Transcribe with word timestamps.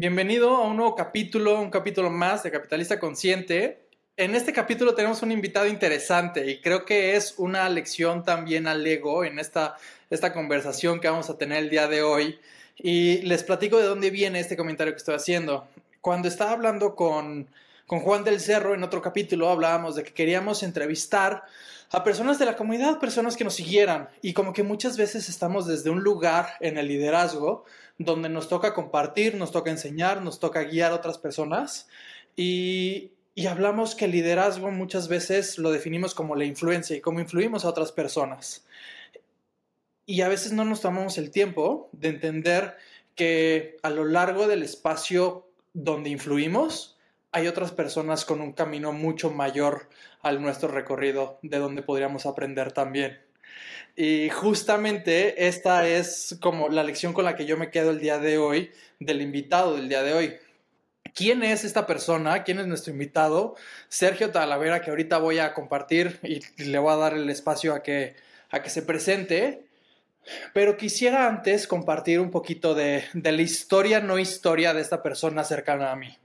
Bienvenido 0.00 0.56
a 0.56 0.66
un 0.66 0.76
nuevo 0.76 0.94
capítulo, 0.94 1.60
un 1.60 1.68
capítulo 1.68 2.08
más 2.08 2.42
de 2.42 2.50
Capitalista 2.50 2.98
Consciente. 2.98 3.82
En 4.16 4.34
este 4.34 4.50
capítulo 4.50 4.94
tenemos 4.94 5.20
un 5.20 5.30
invitado 5.30 5.66
interesante 5.66 6.50
y 6.50 6.62
creo 6.62 6.86
que 6.86 7.16
es 7.16 7.34
una 7.36 7.68
lección 7.68 8.24
también 8.24 8.66
al 8.66 8.86
ego 8.86 9.26
en 9.26 9.38
esta, 9.38 9.76
esta 10.08 10.32
conversación 10.32 11.00
que 11.00 11.08
vamos 11.10 11.28
a 11.28 11.36
tener 11.36 11.58
el 11.58 11.68
día 11.68 11.86
de 11.86 12.02
hoy. 12.02 12.38
Y 12.78 13.18
les 13.26 13.44
platico 13.44 13.76
de 13.76 13.84
dónde 13.84 14.08
viene 14.08 14.40
este 14.40 14.56
comentario 14.56 14.94
que 14.94 14.96
estoy 14.96 15.16
haciendo. 15.16 15.68
Cuando 16.00 16.28
estaba 16.28 16.52
hablando 16.52 16.96
con, 16.96 17.46
con 17.86 18.00
Juan 18.00 18.24
del 18.24 18.40
Cerro 18.40 18.72
en 18.72 18.82
otro 18.82 19.02
capítulo, 19.02 19.50
hablábamos 19.50 19.96
de 19.96 20.02
que 20.02 20.14
queríamos 20.14 20.62
entrevistar 20.62 21.44
a 21.90 22.04
personas 22.04 22.38
de 22.38 22.46
la 22.46 22.56
comunidad, 22.56 23.00
personas 23.00 23.36
que 23.36 23.44
nos 23.44 23.54
siguieran. 23.54 24.08
Y 24.22 24.32
como 24.32 24.52
que 24.52 24.62
muchas 24.62 24.96
veces 24.96 25.28
estamos 25.28 25.66
desde 25.66 25.90
un 25.90 26.02
lugar 26.02 26.54
en 26.60 26.78
el 26.78 26.86
liderazgo 26.88 27.64
donde 27.98 28.28
nos 28.28 28.48
toca 28.48 28.74
compartir, 28.74 29.34
nos 29.34 29.50
toca 29.50 29.70
enseñar, 29.70 30.22
nos 30.22 30.38
toca 30.38 30.62
guiar 30.62 30.92
a 30.92 30.96
otras 30.96 31.18
personas. 31.18 31.88
Y, 32.36 33.10
y 33.34 33.46
hablamos 33.46 33.96
que 33.96 34.04
el 34.04 34.12
liderazgo 34.12 34.70
muchas 34.70 35.08
veces 35.08 35.58
lo 35.58 35.72
definimos 35.72 36.14
como 36.14 36.36
la 36.36 36.44
influencia 36.44 36.96
y 36.96 37.00
cómo 37.00 37.20
influimos 37.20 37.64
a 37.64 37.68
otras 37.70 37.90
personas. 37.90 38.64
Y 40.06 40.22
a 40.22 40.28
veces 40.28 40.52
no 40.52 40.64
nos 40.64 40.80
tomamos 40.80 41.18
el 41.18 41.30
tiempo 41.30 41.88
de 41.92 42.08
entender 42.08 42.76
que 43.16 43.76
a 43.82 43.90
lo 43.90 44.04
largo 44.04 44.46
del 44.46 44.62
espacio 44.62 45.48
donde 45.72 46.10
influimos, 46.10 46.96
hay 47.32 47.46
otras 47.46 47.72
personas 47.72 48.24
con 48.24 48.40
un 48.40 48.52
camino 48.52 48.92
mucho 48.92 49.30
mayor 49.30 49.88
al 50.22 50.42
nuestro 50.42 50.68
recorrido, 50.68 51.38
de 51.42 51.58
donde 51.58 51.82
podríamos 51.82 52.26
aprender 52.26 52.72
también. 52.72 53.20
Y 53.96 54.30
justamente 54.30 55.46
esta 55.46 55.86
es 55.86 56.38
como 56.40 56.68
la 56.68 56.84
lección 56.84 57.12
con 57.12 57.24
la 57.24 57.36
que 57.36 57.46
yo 57.46 57.56
me 57.56 57.70
quedo 57.70 57.90
el 57.90 58.00
día 58.00 58.18
de 58.18 58.38
hoy, 58.38 58.70
del 58.98 59.20
invitado 59.22 59.76
del 59.76 59.88
día 59.88 60.02
de 60.02 60.14
hoy. 60.14 60.36
¿Quién 61.14 61.42
es 61.42 61.64
esta 61.64 61.86
persona? 61.86 62.44
¿Quién 62.44 62.60
es 62.60 62.66
nuestro 62.66 62.92
invitado? 62.92 63.56
Sergio 63.88 64.30
Talavera, 64.30 64.80
que 64.80 64.90
ahorita 64.90 65.18
voy 65.18 65.38
a 65.38 65.54
compartir 65.54 66.18
y 66.22 66.40
le 66.62 66.78
voy 66.78 66.92
a 66.92 66.96
dar 66.96 67.14
el 67.14 67.28
espacio 67.30 67.74
a 67.74 67.82
que, 67.82 68.16
a 68.50 68.62
que 68.62 68.70
se 68.70 68.82
presente. 68.82 69.64
Pero 70.52 70.76
quisiera 70.76 71.26
antes 71.26 71.66
compartir 71.66 72.20
un 72.20 72.30
poquito 72.30 72.74
de, 72.74 73.04
de 73.14 73.32
la 73.32 73.42
historia, 73.42 74.00
no 74.00 74.18
historia 74.18 74.74
de 74.74 74.82
esta 74.82 75.02
persona 75.02 75.44
cercana 75.44 75.90
a 75.92 75.96
mí. 75.96 76.16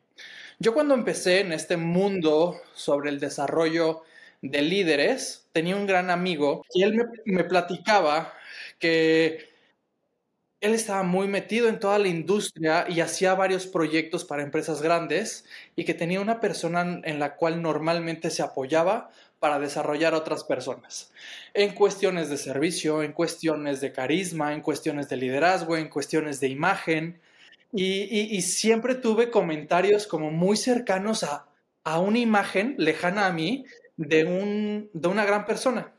Yo 0.60 0.74
cuando 0.74 0.94
empecé 0.94 1.42
en 1.42 1.52
este 1.52 1.78
mundo 1.78 2.62
sobre 2.74 3.10
el 3.10 3.20
desarrollo 3.20 4.04
de 4.42 4.62
líderes, 4.62 5.48
tenía 5.52 5.76
un 5.76 5.88
gran 5.88 6.10
amigo 6.10 6.64
y 6.74 6.84
él 6.84 7.02
me, 7.26 7.44
platicaba 7.44 8.34
que 8.80 9.50
él 10.62 10.74
estaba 10.74 11.04
muy 11.04 11.28
metido 11.28 11.68
en 11.68 11.80
toda 11.80 12.00
la 12.00 12.08
industria 12.08 12.86
y 12.88 13.02
hacía 13.02 13.36
varios 13.36 13.68
proyectos 13.68 14.24
para 14.24 14.44
empresas 14.44 14.82
grandes 14.82 15.46
y 15.76 15.84
que 15.84 15.94
tenía 15.94 16.22
una 16.22 16.40
persona 16.40 17.02
en 17.04 17.20
la 17.20 17.36
cual 17.36 17.62
normalmente 17.62 18.30
se 18.30 18.42
apoyaba 18.42 19.12
para 19.40 19.60
desarrollar 19.60 20.14
a 20.14 20.18
otras 20.18 20.44
personas. 20.44 21.12
En 21.54 21.74
cuestiones 21.74 22.30
de 22.30 22.38
servicio, 22.38 23.04
en 23.04 23.12
cuestiones 23.12 23.82
de 23.82 23.92
carisma, 23.92 24.54
en 24.54 24.62
cuestiones 24.62 25.10
de 25.10 25.18
liderazgo, 25.18 25.78
en 25.78 25.90
cuestiones 25.90 26.40
de 26.40 26.48
imagen. 26.48 27.20
Y, 27.78 28.42
siempre 28.42 28.96
tuve 28.96 29.30
comentarios 29.30 30.08
como 30.08 30.32
muy 30.32 30.56
cercanos 30.56 31.24
a, 31.24 31.50
a 31.84 32.00
una 32.00 32.20
imagen 32.20 32.76
lejana 32.78 33.28
a 33.28 33.34
mí 33.34 33.66
de, 33.98 34.24
un, 34.26 34.90
de 34.94 35.08
una 35.08 35.26
gran 35.26 35.46
persona. 35.46 35.94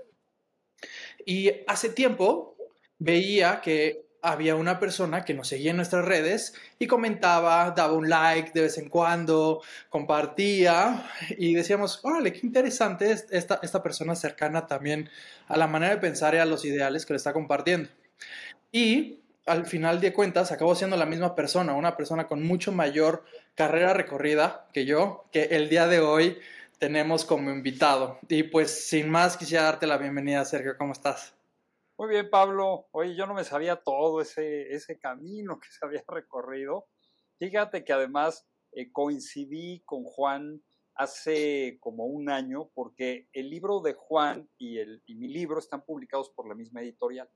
Y 1.27 1.51
hace 1.67 1.91
tiempo 1.91 2.57
veía 2.99 3.61
que 3.61 4.07
había 4.23 4.57
una 4.57 4.81
persona 4.81 5.25
que 5.25 5.35
nos 5.35 5.49
seguía 5.49 5.71
en 5.71 5.77
nuestras 5.77 6.05
redes 6.05 6.55
y 6.79 6.87
comentaba, 6.87 7.71
daba 7.77 7.93
un 7.93 8.09
like 8.09 8.51
de 8.55 8.63
vez 8.63 8.79
en 8.79 8.89
cuando, 8.89 9.63
compartía 9.89 11.09
y 11.37 11.55
decíamos, 11.55 12.01
órale, 12.03 12.33
qué 12.33 12.41
interesante 12.43 13.13
es 13.13 13.27
esta, 13.31 13.61
esta 13.63 13.83
persona 13.83 14.17
cercana 14.17 14.67
también 14.67 15.11
a 15.47 15.57
la 15.57 15.67
manera 15.67 15.95
de 15.95 16.01
pensar 16.01 16.35
y 16.35 16.39
a 16.39 16.45
los 16.45 16.65
ideales 16.65 17.07
que 17.07 17.13
le 17.13 17.19
está 17.19 17.33
compartiendo. 17.33 17.89
Y 18.73 19.21
al 19.47 19.65
final 19.65 20.01
de 20.01 20.13
cuentas 20.13 20.51
acabó 20.53 20.75
siendo 20.75 20.97
la 20.97 21.07
misma 21.07 21.35
persona, 21.35 21.75
una 21.75 21.97
persona 21.97 22.27
con 22.27 22.43
mucho 22.43 22.73
mayor 22.73 23.25
carrera 23.55 23.95
recorrida 23.95 24.69
que 24.73 24.85
yo, 24.85 25.25
que 25.31 25.45
el 25.45 25.69
día 25.69 25.87
de 25.87 26.01
hoy 26.01 26.39
tenemos 26.79 27.25
como 27.25 27.51
invitado. 27.51 28.19
Y 28.29 28.43
pues 28.43 28.89
sin 28.89 29.09
más 29.09 29.37
quisiera 29.37 29.65
darte 29.65 29.87
la 29.87 29.99
bienvenida, 29.99 30.45
Sergio, 30.45 30.77
¿cómo 30.77 30.93
estás? 30.93 31.35
Muy 31.97 32.09
bien, 32.11 32.29
Pablo. 32.29 32.89
Oye, 32.91 33.15
yo 33.15 33.27
no 33.27 33.35
me 33.35 33.45
sabía 33.45 33.77
todo 33.77 34.21
ese, 34.21 34.75
ese 34.75 34.99
camino 34.99 35.59
que 35.61 35.69
se 35.71 35.87
había 35.87 36.05
recorrido. 36.07 36.89
Fíjate 37.39 37.85
que 37.85 37.93
además 37.93 38.47
eh, 38.73 38.91
coincidí 38.93 39.81
con 39.87 40.05
Juan 40.05 40.61
hace 40.95 41.79
como 41.81 42.07
un 42.07 42.31
año 42.31 42.71
porque 42.75 43.29
el 43.33 43.49
libro 43.49 43.81
de 43.81 43.95
Juan 43.95 44.49
y, 44.59 44.79
el, 44.79 45.03
y 45.07 45.15
mi 45.15 45.29
libro 45.29 45.59
están 45.59 45.83
publicados 45.85 46.31
por 46.31 46.49
la 46.49 46.55
misma 46.55 46.83
editorial. 46.83 47.29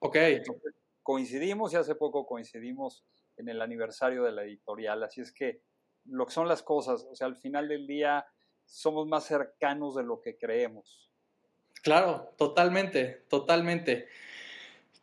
Ok. 0.00 0.16
Entonces, 0.16 0.74
coincidimos 1.08 1.72
y 1.72 1.76
hace 1.76 1.94
poco 1.94 2.26
coincidimos 2.26 3.02
en 3.38 3.48
el 3.48 3.62
aniversario 3.62 4.24
de 4.24 4.32
la 4.32 4.42
editorial. 4.42 5.02
Así 5.02 5.22
es 5.22 5.32
que 5.32 5.62
lo 6.04 6.26
que 6.26 6.34
son 6.34 6.46
las 6.46 6.62
cosas, 6.62 7.06
o 7.10 7.14
sea, 7.14 7.28
al 7.28 7.36
final 7.36 7.66
del 7.66 7.86
día 7.86 8.26
somos 8.66 9.08
más 9.08 9.24
cercanos 9.24 9.94
de 9.94 10.02
lo 10.02 10.20
que 10.20 10.36
creemos. 10.36 11.10
Claro, 11.82 12.34
totalmente, 12.36 13.24
totalmente. 13.30 14.08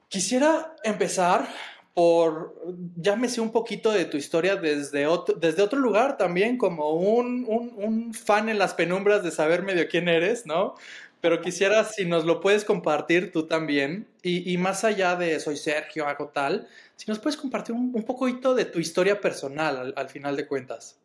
Quisiera 0.08 0.76
empezar 0.84 1.48
por, 1.96 2.54
llámese 2.98 3.42
un 3.42 3.52
poquito 3.52 3.92
de 3.92 4.06
tu 4.06 4.18
historia 4.18 4.58
desde 4.58 5.08
otro, 5.08 5.34
desde 5.34 5.64
otro 5.64 5.80
lugar 5.80 6.18
también, 6.18 6.60
como 6.60 6.92
un, 6.92 7.46
un, 7.48 7.74
un, 7.78 8.14
fan 8.14 8.50
en 8.50 8.60
las 8.60 8.76
penumbras 8.76 9.24
de 9.24 9.32
saber 9.32 9.64
medio 9.64 9.88
quién 9.88 10.08
eres, 10.08 10.46
¿no? 10.46 10.76
Pero 11.22 11.42
quisiera 11.42 11.84
si 11.84 12.06
nos 12.06 12.26
lo 12.26 12.40
puedes 12.40 12.66
compartir 12.66 13.32
tú 13.32 13.48
también, 13.48 14.08
y, 14.22 14.52
y 14.52 14.58
más 14.58 14.84
allá 14.84 15.16
de 15.16 15.40
soy 15.40 15.58
Sergio, 15.58 16.08
hago 16.08 16.30
tal, 16.30 16.68
si 16.96 17.10
nos 17.10 17.20
puedes 17.20 17.38
compartir 17.38 17.74
un, 17.74 17.92
un 17.94 18.04
poquito 18.04 18.54
de 18.54 18.66
tu 18.66 18.80
historia 18.80 19.20
personal 19.20 19.78
al, 19.78 19.94
al 19.98 20.10
final 20.10 20.36
de 20.36 20.48
cuentas. 20.48 21.00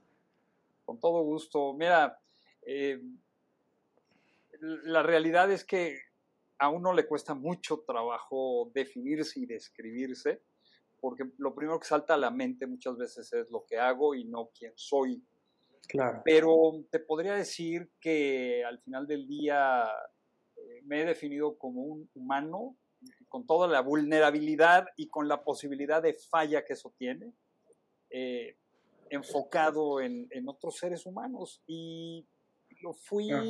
Con 0.84 0.98
todo 0.98 1.22
gusto. 1.22 1.72
Mira, 1.72 2.20
eh, 2.62 3.00
la 4.60 5.02
realidad 5.02 5.50
es 5.50 5.64
que 5.64 5.98
a 6.58 6.68
uno 6.68 6.92
le 6.92 7.06
cuesta 7.06 7.34
mucho 7.34 7.80
trabajo 7.86 8.70
definirse 8.74 9.40
y 9.40 9.46
describirse, 9.46 10.42
porque 11.00 11.24
lo 11.38 11.54
primero 11.54 11.80
que 11.80 11.86
salta 11.86 12.14
a 12.14 12.18
la 12.18 12.30
mente 12.30 12.66
muchas 12.66 12.98
veces 12.98 13.32
es 13.32 13.50
lo 13.50 13.64
que 13.64 13.78
hago 13.78 14.14
y 14.14 14.24
no 14.24 14.50
quién 14.56 14.72
soy. 14.76 15.22
Claro. 15.88 16.22
Pero 16.24 16.84
te 16.90 17.00
podría 17.00 17.34
decir 17.34 17.90
que 18.00 18.64
al 18.64 18.78
final 18.80 19.06
del 19.06 19.26
día 19.26 19.88
eh, 20.56 20.82
me 20.84 21.02
he 21.02 21.04
definido 21.04 21.58
como 21.58 21.82
un 21.82 22.08
humano 22.14 22.76
con 23.28 23.46
toda 23.46 23.66
la 23.66 23.80
vulnerabilidad 23.80 24.86
y 24.96 25.08
con 25.08 25.28
la 25.28 25.42
posibilidad 25.42 26.02
de 26.02 26.14
falla 26.14 26.64
que 26.64 26.74
eso 26.74 26.92
tiene, 26.98 27.32
eh, 28.10 28.56
enfocado 29.08 30.00
en, 30.00 30.26
en, 30.30 30.48
otros 30.48 30.76
seres 30.76 31.06
humanos. 31.06 31.62
Y 31.66 32.26
lo 32.82 32.92
fui 32.92 33.30
ah. 33.30 33.44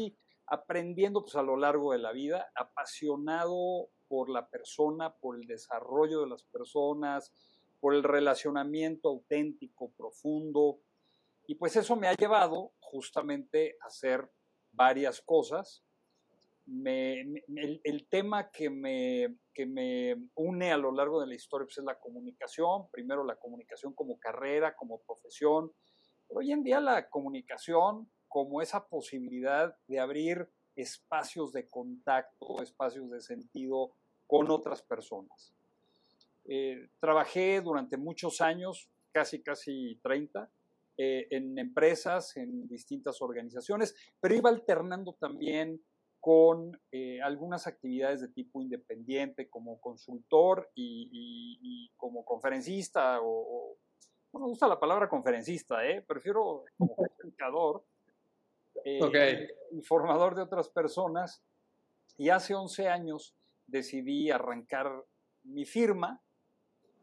aprendiendo 0.46 1.22
pues, 1.22 1.34
a 1.36 1.42
lo 1.42 1.56
largo 1.56 1.92
de 1.92 1.98
la 1.98 2.12
vida, 2.12 2.50
apasionado 2.54 3.88
por 4.08 4.28
la 4.28 4.48
persona, 4.48 5.14
por 5.14 5.36
el 5.36 5.46
desarrollo 5.46 6.22
de 6.22 6.28
las 6.28 6.42
personas, 6.44 7.32
por 7.80 7.94
el 7.94 8.02
relacionamiento 8.02 9.08
auténtico, 9.08 9.90
profundo. 9.96 10.80
Y 11.50 11.56
pues 11.56 11.74
eso 11.74 11.96
me 11.96 12.06
ha 12.06 12.14
llevado 12.14 12.74
justamente 12.78 13.76
a 13.82 13.88
hacer 13.88 14.30
varias 14.70 15.20
cosas. 15.20 15.82
El, 16.64 18.06
tema 18.08 18.52
que 18.52 18.70
me, 18.70 19.36
que 19.52 19.66
me 19.66 20.28
une 20.36 20.70
a 20.70 20.76
lo 20.76 20.92
largo 20.92 21.20
de 21.20 21.26
la 21.26 21.34
historia 21.34 21.66
pues, 21.66 21.78
es 21.78 21.84
la 21.84 21.98
comunicación, 21.98 22.88
primero 22.92 23.24
la 23.24 23.34
comunicación 23.34 23.94
como 23.94 24.20
carrera, 24.20 24.76
como 24.76 25.00
profesión, 25.00 25.72
pero 26.28 26.38
hoy 26.38 26.52
en 26.52 26.62
día 26.62 26.80
la 26.80 27.08
comunicación 27.08 28.08
como 28.28 28.62
esa 28.62 28.86
posibilidad 28.86 29.76
de 29.88 29.98
abrir 29.98 30.48
espacios 30.76 31.52
de 31.52 31.68
contacto, 31.68 32.62
espacios 32.62 33.10
de 33.10 33.20
sentido 33.22 33.96
con 34.28 34.52
otras 34.52 34.82
personas. 34.82 35.52
Eh, 36.44 36.90
trabajé 37.00 37.60
durante 37.60 37.96
muchos 37.96 38.40
años, 38.40 38.88
casi, 39.10 39.42
casi 39.42 39.98
30, 40.04 40.48
eh, 41.02 41.28
en 41.30 41.58
empresas, 41.58 42.36
en 42.36 42.68
distintas 42.68 43.22
organizaciones, 43.22 43.96
pero 44.20 44.34
iba 44.34 44.50
alternando 44.50 45.14
también 45.14 45.80
con 46.20 46.78
eh, 46.92 47.22
algunas 47.22 47.66
actividades 47.66 48.20
de 48.20 48.28
tipo 48.28 48.60
independiente 48.60 49.48
como 49.48 49.80
consultor 49.80 50.70
y, 50.74 51.90
como 51.96 52.26
conferencista 52.26 53.18
o, 53.22 53.78
no 54.34 54.40
me 54.40 54.46
gusta 54.46 54.68
la 54.68 54.78
palabra 54.78 55.08
conferencista, 55.08 55.86
¿eh? 55.86 56.02
prefiero 56.06 56.64
como 56.76 56.94
comunicador 56.94 57.82
eh, 58.84 59.48
y 59.72 59.80
formador 59.80 60.34
de 60.34 60.42
otras 60.42 60.68
personas. 60.68 61.42
Y 62.18 62.28
hace 62.28 62.54
11 62.54 62.88
años 62.88 63.34
decidí 63.66 64.30
arrancar 64.30 64.92
mi 65.44 65.64
firma, 65.64 66.22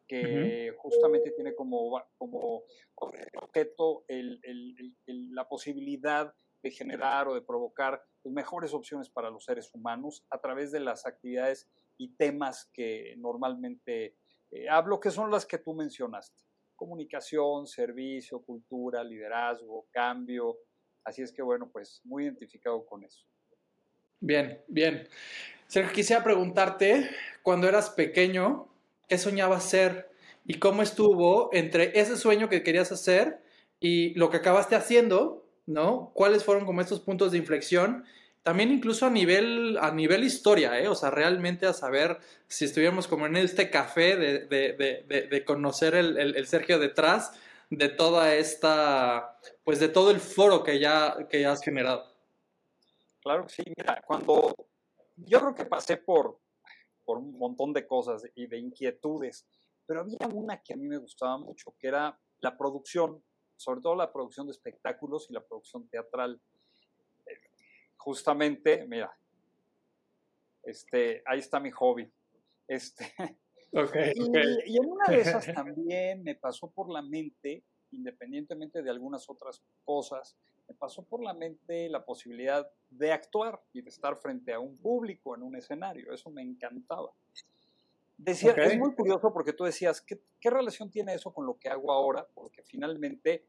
que 0.07 0.74
justamente 0.77 1.31
tiene 1.31 1.54
como, 1.54 2.01
como 2.18 2.63
objeto 2.95 4.06
la 4.07 5.48
posibilidad 5.48 6.33
de 6.63 6.71
generar 6.71 7.27
o 7.27 7.36
de 7.36 7.42
provocar 7.42 8.01
mejores 8.24 8.74
opciones 8.74 9.09
para 9.09 9.30
los 9.30 9.45
seres 9.45 9.74
humanos 9.74 10.25
a 10.30 10.39
través 10.39 10.71
de 10.71 10.80
las 10.80 11.06
actividades 11.06 11.68
y 11.98 12.15
temas 12.15 12.69
que 12.74 13.15
normalmente 13.18 14.15
eh, 14.51 14.69
hablo, 14.69 15.00
que 15.00 15.12
son 15.12 15.31
las 15.31 15.45
que 15.45 15.57
tú 15.57 15.74
mencionaste. 15.74 16.44
Comunicación, 16.75 17.68
servicio, 17.68 18.42
cultura, 18.42 19.04
liderazgo, 19.04 19.88
cambio. 19.92 20.57
Así 21.04 21.21
es 21.21 21.31
que 21.31 21.42
bueno, 21.42 21.69
pues 21.71 22.01
muy 22.04 22.25
identificado 22.25 22.86
con 22.86 23.04
eso. 23.04 23.25
Bien, 24.19 24.62
bien. 24.68 25.07
Sergio, 25.68 25.94
quisiera 25.94 26.24
preguntarte, 26.24 27.09
cuando 27.44 27.68
eras 27.68 27.89
pequeño, 27.89 28.67
¿qué 29.07 29.18
soñabas 29.18 29.63
ser? 29.63 30.09
¿Y 30.45 30.59
cómo 30.59 30.81
estuvo 30.81 31.50
entre 31.54 32.00
ese 32.00 32.18
sueño 32.18 32.50
que 32.50 32.63
querías 32.63 32.92
hacer 32.92 33.42
y 33.80 34.13
lo 34.15 34.30
que 34.30 34.38
acabaste 34.38 34.75
haciendo? 34.75 35.45
¿No? 35.65 36.12
¿Cuáles 36.13 36.44
fueron 36.45 36.65
como 36.65 36.81
estos 36.81 37.01
puntos 37.01 37.31
de 37.31 37.38
inflexión? 37.38 38.06
También 38.44 38.71
incluso 38.71 39.06
a 39.06 39.09
nivel, 39.09 39.77
a 39.81 39.92
nivel 39.92 40.24
historia, 40.24 40.80
¿eh? 40.80 40.88
O 40.88 40.95
sea, 40.95 41.12
realmente 41.12 41.65
a 41.65 41.74
saber 41.74 42.19
si 42.48 42.63
estuviéramos 42.63 43.06
como 43.06 43.25
en 43.25 43.36
este 43.36 43.69
café 43.69 44.15
de, 44.15 44.45
de, 44.45 44.71
de, 44.74 45.27
de 45.30 45.44
conocer 45.44 45.95
el, 45.95 46.18
el, 46.18 46.38
el, 46.38 46.48
Sergio 46.48 46.80
detrás 46.80 47.33
de 47.69 47.89
toda 47.89 48.36
esta, 48.36 49.38
pues 49.65 49.81
de 49.81 49.89
todo 49.89 50.12
el 50.12 50.21
foro 50.21 50.63
que 50.63 50.80
ya, 50.80 51.27
que 51.30 51.42
ya 51.42 51.51
has 51.51 51.62
generado. 51.62 52.09
Claro 53.21 53.48
que 53.48 53.54
sí, 53.54 53.63
mira, 53.75 54.01
cuando 54.07 54.56
yo 55.18 55.42
creo 55.42 55.54
que 55.54 55.65
pasé 55.65 55.98
por, 55.98 56.39
por 57.07 57.19
un 57.19 57.38
montón 57.39 57.71
de 57.71 57.88
cosas 57.88 58.30
y 58.36 58.48
de 58.48 58.59
inquietudes, 58.59 59.48
pero 59.86 60.01
había 60.01 60.27
una 60.27 60.62
que 60.62 60.74
a 60.74 60.75
mí 60.75 60.89
me 60.89 60.98
gustaba 60.98 61.38
mucho, 61.38 61.74
que 61.80 61.88
era 61.88 62.19
la 62.39 62.57
producción, 62.57 63.24
sobre 63.56 63.80
todo 63.80 63.95
la 63.95 64.12
producción 64.12 64.45
de 64.45 64.51
espectáculos 64.51 65.27
y 65.30 65.33
la 65.33 65.39
producción 65.39 65.88
teatral. 65.88 66.42
Justamente, 67.95 68.86
mira, 68.86 69.18
este, 70.63 71.24
ahí 71.25 71.39
está 71.39 71.62
mi 71.62 71.71
hobby. 71.71 72.12
Este, 72.68 73.06
okay, 73.71 74.12
y, 74.13 74.74
y, 74.74 74.77
en 74.77 74.86
una 74.86 75.06
de 75.07 75.21
esas 75.21 75.45
también 75.54 76.24
me 76.24 76.36
pasó 76.36 76.69
por 76.69 76.92
la 76.92 77.01
mente, 77.01 77.63
independientemente 77.92 78.83
de 78.83 78.89
algunas 78.89 79.30
otras 79.30 79.63
cosas, 79.86 80.38
me 80.68 80.75
pasó 80.75 81.04
por 81.04 81.24
la 81.24 81.34
mente 81.34 81.90
la 81.90 82.04
posibilidad 82.04 82.69
de 82.90 83.12
actuar 83.12 83.62
y 83.74 83.81
de 83.81 83.90
estar 83.90 84.18
frente 84.18 84.54
a 84.54 84.60
un 84.60 84.78
público 84.78 85.36
en 85.36 85.44
un 85.44 85.56
escenario. 85.56 86.14
Eso 86.14 86.30
me 86.30 86.42
encantaba. 86.42 87.12
Decía, 88.18 88.52
okay. 88.52 88.66
Es 88.66 88.78
muy 88.78 88.94
curioso 88.96 89.31
porque 89.31 89.54
tú 89.54 89.64
decías, 89.64 90.02
¿qué, 90.02 90.19
¿qué 90.40 90.50
relación 90.50 90.90
tiene 90.90 91.14
eso 91.14 91.34
con 91.34 91.46
lo 91.46 91.58
que 91.58 91.69
hago 91.69 91.92
ahora? 91.92 92.28
Porque 92.34 92.64
finalmente, 92.64 93.46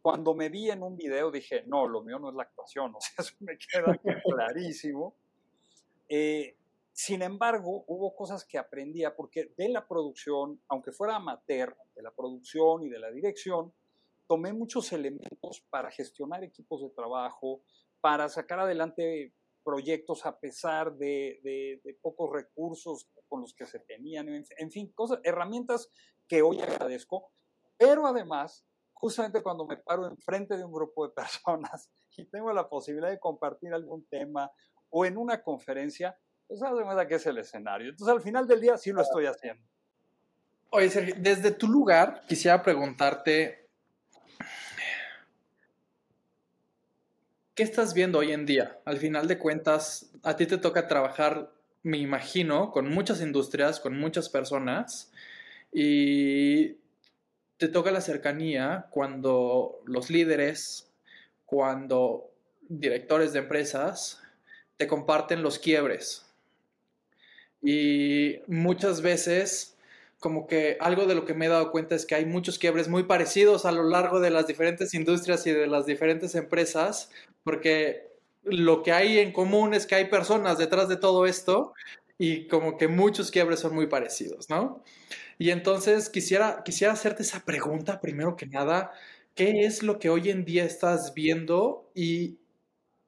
cuando 0.00 0.34
me 0.34 0.48
vi 0.48 0.70
en 0.70 0.82
un 0.82 0.96
video, 0.96 1.30
dije, 1.30 1.64
no, 1.66 1.88
lo 1.88 2.02
mío 2.02 2.18
no 2.18 2.30
es 2.30 2.36
la 2.36 2.44
actuación, 2.44 2.94
o 2.96 3.00
sea, 3.00 3.16
eso 3.18 3.34
me 3.40 3.58
queda 3.58 3.98
clarísimo. 4.22 5.14
Eh, 6.08 6.56
sin 6.92 7.22
embargo, 7.22 7.84
hubo 7.86 8.14
cosas 8.14 8.44
que 8.44 8.58
aprendía 8.58 9.16
porque 9.16 9.52
de 9.56 9.68
la 9.68 9.86
producción, 9.86 10.60
aunque 10.68 10.92
fuera 10.92 11.16
amateur, 11.16 11.76
de 11.94 12.02
la 12.02 12.10
producción 12.10 12.82
y 12.82 12.88
de 12.88 12.98
la 12.98 13.10
dirección, 13.10 13.72
tomé 14.30 14.52
muchos 14.52 14.92
elementos 14.92 15.66
para 15.70 15.90
gestionar 15.90 16.44
equipos 16.44 16.82
de 16.82 16.90
trabajo, 16.90 17.64
para 18.00 18.28
sacar 18.28 18.60
adelante 18.60 19.34
proyectos 19.64 20.24
a 20.24 20.38
pesar 20.38 20.94
de, 20.94 21.40
de, 21.42 21.80
de 21.82 21.98
pocos 22.00 22.30
recursos 22.32 23.10
con 23.26 23.40
los 23.40 23.52
que 23.54 23.66
se 23.66 23.80
tenían, 23.80 24.28
en, 24.28 24.70
fin, 24.70 24.92
cosas, 24.94 25.18
herramientas 25.24 25.90
que 26.28 26.42
hoy 26.42 26.60
agradezco, 26.60 27.32
pero 27.76 28.06
además, 28.06 28.64
justamente 28.92 29.42
cuando 29.42 29.66
me 29.66 29.78
paro 29.78 30.06
enfrente 30.06 30.56
de 30.56 30.64
un 30.64 30.72
grupo 30.72 31.08
de 31.08 31.12
personas 31.12 31.90
y 32.16 32.24
tengo 32.26 32.52
la 32.52 32.68
posibilidad 32.68 33.10
de 33.10 33.18
compartir 33.18 33.74
algún 33.74 34.06
tema 34.06 34.48
o 34.90 35.04
en 35.04 35.18
una 35.18 35.42
conferencia, 35.42 36.16
pues 36.46 36.60
cuenta 36.60 37.08
que 37.08 37.16
es 37.16 37.26
el 37.26 37.38
escenario. 37.38 37.90
Entonces, 37.90 38.14
al 38.14 38.22
final 38.22 38.46
del 38.46 38.60
día 38.60 38.78
sí 38.78 38.92
lo 38.92 39.02
estoy 39.02 39.26
haciendo. 39.26 39.68
Oye, 40.70 40.88
Sergio, 40.88 41.16
desde 41.18 41.50
tu 41.50 41.66
lugar 41.66 42.22
quisiera 42.28 42.62
preguntarte, 42.62 43.59
¿qué 47.60 47.64
estás 47.64 47.92
viendo 47.92 48.20
hoy 48.20 48.32
en 48.32 48.46
día? 48.46 48.78
Al 48.86 48.96
final 48.96 49.28
de 49.28 49.36
cuentas, 49.36 50.10
a 50.22 50.34
ti 50.34 50.46
te 50.46 50.56
toca 50.56 50.88
trabajar, 50.88 51.52
me 51.82 51.98
imagino, 51.98 52.70
con 52.70 52.88
muchas 52.88 53.20
industrias, 53.20 53.80
con 53.80 53.98
muchas 53.98 54.30
personas, 54.30 55.12
y 55.70 56.78
te 57.58 57.68
toca 57.68 57.90
la 57.90 58.00
cercanía 58.00 58.86
cuando 58.88 59.82
los 59.84 60.08
líderes, 60.08 60.90
cuando 61.44 62.30
directores 62.62 63.34
de 63.34 63.40
empresas 63.40 64.22
te 64.78 64.86
comparten 64.86 65.42
los 65.42 65.58
quiebres. 65.58 66.24
Y 67.60 68.38
muchas 68.46 69.02
veces 69.02 69.76
como 70.20 70.46
que 70.46 70.76
algo 70.80 71.06
de 71.06 71.14
lo 71.14 71.24
que 71.24 71.32
me 71.32 71.46
he 71.46 71.48
dado 71.48 71.72
cuenta 71.72 71.94
es 71.94 72.04
que 72.04 72.14
hay 72.14 72.26
muchos 72.26 72.58
quiebres 72.58 72.88
muy 72.88 73.04
parecidos 73.04 73.64
a 73.64 73.72
lo 73.72 73.82
largo 73.82 74.20
de 74.20 74.30
las 74.30 74.46
diferentes 74.46 74.92
industrias 74.92 75.46
y 75.46 75.52
de 75.52 75.66
las 75.66 75.86
diferentes 75.86 76.34
empresas, 76.34 77.10
porque 77.42 78.12
lo 78.44 78.82
que 78.82 78.92
hay 78.92 79.18
en 79.18 79.32
común 79.32 79.72
es 79.72 79.86
que 79.86 79.94
hay 79.94 80.04
personas 80.06 80.58
detrás 80.58 80.88
de 80.88 80.96
todo 80.96 81.24
esto 81.24 81.72
y 82.18 82.46
como 82.48 82.76
que 82.76 82.86
muchos 82.86 83.30
quiebres 83.30 83.60
son 83.60 83.74
muy 83.74 83.86
parecidos, 83.86 84.50
¿no? 84.50 84.84
Y 85.38 85.50
entonces 85.50 86.10
quisiera, 86.10 86.62
quisiera 86.64 86.92
hacerte 86.92 87.22
esa 87.22 87.40
pregunta 87.46 87.98
primero 88.02 88.36
que 88.36 88.46
nada, 88.46 88.92
¿qué 89.34 89.64
es 89.64 89.82
lo 89.82 89.98
que 89.98 90.10
hoy 90.10 90.28
en 90.28 90.44
día 90.44 90.64
estás 90.64 91.14
viendo 91.14 91.90
y, 91.94 92.38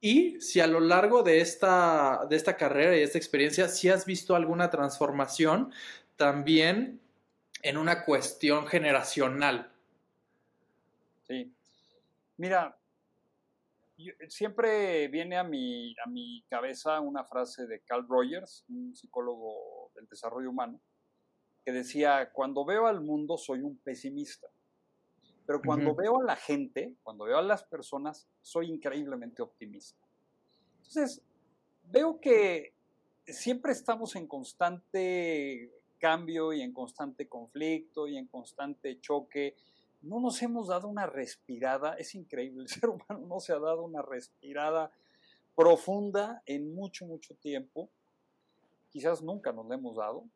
y 0.00 0.40
si 0.40 0.60
a 0.60 0.66
lo 0.66 0.80
largo 0.80 1.22
de 1.22 1.42
esta, 1.42 2.20
de 2.31 2.36
esta 2.36 2.56
carrera 2.56 2.96
y 2.96 3.02
esta 3.02 3.19
experiencia, 3.19 3.69
si 3.69 3.90
has 3.90 4.06
visto 4.06 4.34
alguna 4.34 4.70
transformación 4.70 5.72
también 6.16 7.01
en 7.62 7.78
una 7.78 8.04
cuestión 8.04 8.66
generacional. 8.66 9.72
Sí. 11.22 11.54
Mira, 12.36 12.76
siempre 14.28 15.08
viene 15.08 15.36
a 15.36 15.44
mi, 15.44 15.94
a 16.04 16.08
mi 16.08 16.44
cabeza 16.48 17.00
una 17.00 17.24
frase 17.24 17.66
de 17.66 17.81
Carl 17.81 18.06
Rogers, 18.08 18.64
un 18.69 18.94
psicólogo 18.96 19.92
del 19.94 20.08
desarrollo 20.08 20.50
humano, 20.50 20.81
que 21.64 21.72
decía, 21.72 22.31
cuando 22.32 22.64
veo 22.64 22.86
al 22.86 23.00
mundo 23.00 23.38
soy 23.38 23.60
un 23.60 23.78
pesimista, 23.78 24.48
pero 25.46 25.60
cuando 25.64 25.90
uh 25.90 25.94
-huh. 25.94 26.02
veo 26.02 26.20
a 26.20 26.24
la 26.24 26.36
gente, 26.36 26.96
cuando 27.02 27.24
veo 27.24 27.38
a 27.38 27.42
las 27.42 27.62
personas, 27.64 28.28
soy 28.40 28.69
increíblemente 28.69 29.42
optimista. 29.42 30.04
Entonces, 30.78 31.22
veo 31.84 32.20
que 32.20 32.74
siempre 33.26 33.72
estamos 33.72 34.16
en 34.16 34.26
constante 34.26 35.81
cambio 36.02 36.52
y 36.52 36.62
en 36.62 36.72
constante 36.72 37.28
conflicto 37.28 38.08
y 38.08 38.16
en 38.16 38.26
constante 38.26 39.00
choque. 39.00 39.54
No 40.00 40.18
nos 40.18 40.42
hemos 40.42 40.66
dado 40.66 40.88
una 40.88 41.06
respirada, 41.06 41.94
es 41.94 42.16
increíble, 42.16 42.62
el 42.62 42.68
ser 42.68 42.90
humano 42.90 43.24
no 43.28 43.38
se 43.38 43.52
ha 43.52 43.60
dado 43.60 43.84
una 43.84 44.02
respirada 44.02 44.90
profunda 45.54 46.42
en 46.44 46.74
mucho, 46.74 47.06
mucho 47.06 47.36
tiempo. 47.36 47.88
Quizás 48.90 49.22
nunca 49.22 49.52
nos 49.52 49.68
la 49.68 49.76
hemos 49.76 49.96
dado, 49.96 50.28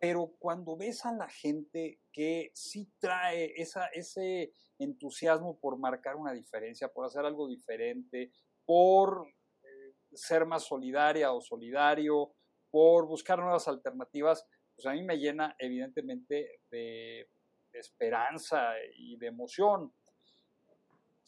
pero 0.00 0.32
cuando 0.40 0.76
ves 0.76 1.06
a 1.06 1.12
la 1.12 1.28
gente 1.28 2.00
que 2.12 2.50
sí 2.52 2.90
trae 2.98 3.52
esa, 3.56 3.86
ese 3.86 4.50
entusiasmo 4.80 5.56
por 5.60 5.78
marcar 5.78 6.16
una 6.16 6.32
diferencia, 6.32 6.92
por 6.92 7.06
hacer 7.06 7.24
algo 7.24 7.46
diferente, 7.46 8.32
por 8.64 9.28
eh, 9.62 9.94
ser 10.12 10.46
más 10.46 10.64
solidaria 10.64 11.32
o 11.32 11.40
solidario, 11.40 12.32
por 12.70 13.06
buscar 13.06 13.38
nuevas 13.38 13.68
alternativas, 13.68 14.44
pues 14.76 14.86
a 14.86 14.92
mí 14.92 15.02
me 15.02 15.16
llena 15.16 15.56
evidentemente 15.58 16.60
de, 16.70 17.28
esperanza 17.72 18.72
y 18.96 19.18
de 19.18 19.26
emoción. 19.26 19.92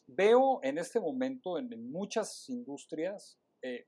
Veo 0.06 0.60
en 0.62 0.78
este 0.78 0.98
momento 0.98 1.58
en, 1.58 1.90
muchas 1.90 2.48
industrias, 2.48 3.38
eh, 3.60 3.86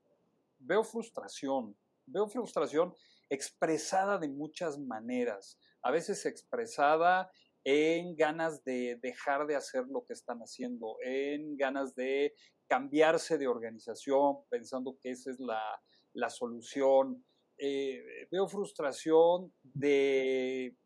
veo 0.59 0.83
frustración, 0.83 1.75
veo 2.05 2.27
frustración 2.27 2.93
expresada 3.29 4.19
de 4.19 4.27
muchas 4.27 4.77
maneras, 4.77 5.57
a 5.81 5.89
veces 5.89 6.25
expresada 6.27 7.31
en 7.63 8.15
ganas 8.15 8.63
de 8.63 8.99
dejar 9.01 9.47
de 9.47 9.55
hacer 9.55 9.85
lo 9.87 10.03
que 10.05 10.13
están 10.13 10.39
haciendo, 10.39 10.97
en 11.03 11.55
ganas 11.57 11.95
de 11.95 12.33
cambiarse 12.67 13.37
de 13.37 13.47
organización, 13.47 14.37
pensando 14.49 14.97
que 14.99 15.11
esa 15.11 15.31
es 15.31 15.39
la, 15.39 16.29
solución. 16.29 17.23
Eh, 17.63 18.27
veo 18.31 18.47
frustración 18.47 19.53
de 19.61 20.65
eh, 20.65 20.77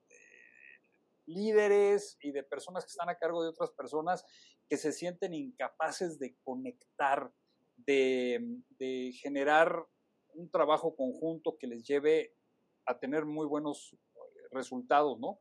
líderes 1.26 2.18
y 2.20 2.34
de 2.34 2.44
personas 2.44 2.84
que 2.84 2.90
están 2.90 3.08
a 3.08 3.18
cargo 3.18 3.42
de 3.42 3.48
otras 3.48 3.72
personas 3.72 4.26
que 4.68 4.76
se 4.76 4.92
sienten 4.92 5.34
incapaces 5.34 6.20
de 6.20 6.36
conectar, 6.44 7.32
de, 7.78 9.14
generar 9.22 9.86
un 10.34 10.52
trabajo 10.52 10.98
conjunto 10.98 11.58
que 11.58 11.68
les 11.68 11.88
lleve 11.88 12.36
a 12.86 13.00
tener 13.00 13.24
muy 13.24 13.48
buenos 13.48 13.96
resultados, 14.52 15.18
¿no? 15.18 15.40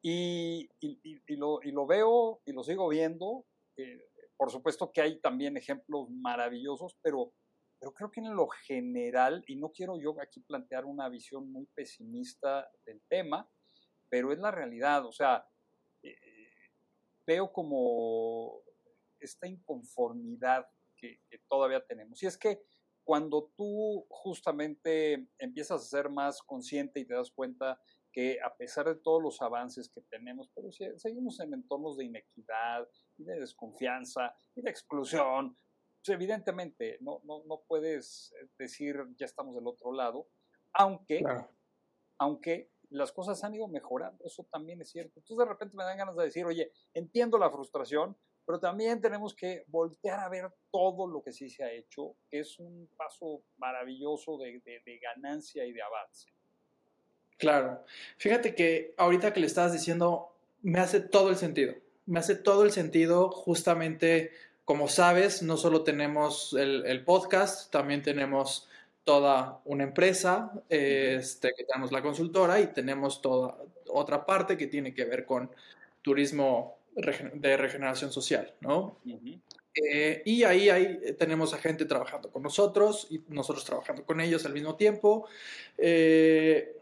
Y, 0.00 0.68
lo, 1.26 1.86
veo 1.88 2.40
y 2.44 2.52
lo 2.52 2.62
sigo 2.62 2.88
viendo. 2.88 3.46
Eh, 3.76 4.00
por 4.36 4.52
supuesto 4.52 4.92
que 4.92 5.00
hay 5.00 5.20
también 5.20 5.56
ejemplos 5.56 6.08
maravillosos, 6.08 6.96
pero, 7.02 7.32
pero 7.78 7.92
creo 7.92 8.10
que 8.10 8.20
en 8.20 8.34
lo 8.34 8.48
general, 8.48 9.44
y 9.46 9.56
no 9.56 9.70
quiero 9.70 9.98
yo 9.98 10.14
aquí 10.20 10.40
plantear 10.40 10.84
una 10.84 11.08
visión 11.08 11.50
muy 11.50 11.66
pesimista 11.66 12.68
del 12.84 13.00
tema, 13.08 13.48
pero 14.08 14.32
es 14.32 14.38
la 14.38 14.50
realidad. 14.50 15.04
O 15.06 15.12
sea, 15.12 15.46
eh, 16.02 16.16
veo 17.26 17.52
como 17.52 18.62
esta 19.20 19.46
inconformidad 19.46 20.66
que, 20.96 21.20
todavía 21.48 21.84
tenemos. 21.84 22.22
Y 22.22 22.26
es 22.26 22.36
que 22.36 22.62
cuando 23.04 23.52
tú 23.56 24.06
justamente 24.10 25.28
empiezas 25.38 25.82
a 25.82 25.86
ser 25.86 26.10
más 26.10 26.42
consciente 26.42 27.00
y 27.00 27.06
te 27.06 27.14
das 27.14 27.30
cuenta 27.30 27.80
que 28.12 28.38
a 28.44 28.54
pesar 28.56 28.86
de 28.86 28.96
todos 28.96 29.22
los 29.22 29.40
avances 29.40 29.88
que 29.88 30.02
tenemos, 30.02 30.50
pero 30.54 30.70
seguimos 30.96 31.40
en 31.40 31.54
entornos 31.54 31.96
de 31.96 32.06
inequidad 32.06 32.88
y 33.16 33.24
de 33.24 33.38
desconfianza 33.40 34.34
y 34.54 34.62
de 34.62 34.70
exclusión. 34.70 35.56
Pues, 36.08 36.16
evidentemente, 36.16 36.96
no, 37.00 37.20
no, 37.24 37.44
no, 37.44 37.60
puedes 37.68 38.32
eh, 38.40 38.48
decir 38.58 38.96
ya 39.18 39.26
estamos 39.26 39.54
del 39.54 39.66
otro 39.66 39.92
lado, 39.92 40.26
aunque, 40.72 41.22
aunque 42.16 42.70
las 42.88 43.12
cosas 43.12 43.44
han 43.44 43.54
ido 43.54 43.68
mejorando, 43.68 44.24
eso 44.24 44.46
también 44.50 44.80
es 44.80 44.88
cierto. 44.88 45.20
Entonces 45.20 45.36
de 45.36 45.50
repente 45.52 45.76
me 45.76 45.84
dan 45.84 45.98
ganas 45.98 46.16
de 46.16 46.24
decir, 46.24 46.46
oye, 46.46 46.72
entiendo 46.94 47.36
la 47.36 47.50
frustración, 47.50 48.16
pero 48.46 48.58
también 48.58 49.02
tenemos 49.02 49.34
que 49.34 49.64
voltear 49.66 50.20
a 50.20 50.30
ver 50.30 50.50
todo 50.70 51.06
lo 51.06 51.22
que 51.22 51.32
sí 51.32 51.50
se 51.50 51.62
ha 51.62 51.70
hecho, 51.70 52.16
que 52.30 52.40
es 52.40 52.58
un 52.58 52.88
paso 52.96 53.42
maravilloso 53.58 54.38
de, 54.38 54.62
de 54.64 54.98
ganancia 54.98 55.66
y 55.66 55.74
de 55.74 55.82
avance. 55.82 56.30
Claro. 57.36 57.84
Fíjate 58.16 58.54
que 58.54 58.94
ahorita 58.96 59.34
que 59.34 59.40
le 59.40 59.46
estabas 59.46 59.74
diciendo, 59.74 60.34
me 60.62 60.80
hace 60.80 61.00
todo 61.00 61.28
el 61.28 61.36
sentido. 61.36 61.74
Me 62.06 62.18
hace 62.18 62.34
todo 62.34 62.64
el 62.64 62.70
sentido 62.70 63.30
justamente, 63.30 64.30
como 64.68 64.86
sabes, 64.86 65.42
no 65.42 65.56
solo 65.56 65.82
tenemos 65.82 66.52
el, 66.52 67.02
podcast, 67.02 67.72
también 67.72 68.02
tenemos 68.02 68.68
toda 69.02 69.62
una 69.64 69.84
empresa, 69.84 70.52
este, 70.68 71.54
que 71.56 71.64
tenemos 71.64 71.90
la 71.90 72.02
consultora 72.02 72.60
y 72.60 72.66
tenemos 72.66 73.22
toda 73.22 73.56
otra 73.88 74.26
parte 74.26 74.58
que 74.58 74.66
tiene 74.66 74.92
que 74.92 75.06
ver 75.06 75.24
con 75.24 75.50
turismo 76.02 76.80
de 76.94 77.56
regeneración 77.56 78.12
social, 78.12 78.52
¿no? 78.60 78.98
Eh, 79.74 80.20
y 80.26 80.42
ahí, 80.44 80.68
ahí 80.68 81.00
tenemos 81.18 81.54
a 81.54 81.56
gente 81.56 81.86
trabajando 81.86 82.30
con 82.30 82.42
nosotros 82.42 83.06
y 83.08 83.22
nosotros 83.28 83.64
trabajando 83.64 84.04
con 84.04 84.20
ellos 84.20 84.44
al 84.44 84.52
mismo 84.52 84.76
tiempo. 84.76 85.28
Eh, 85.78 86.76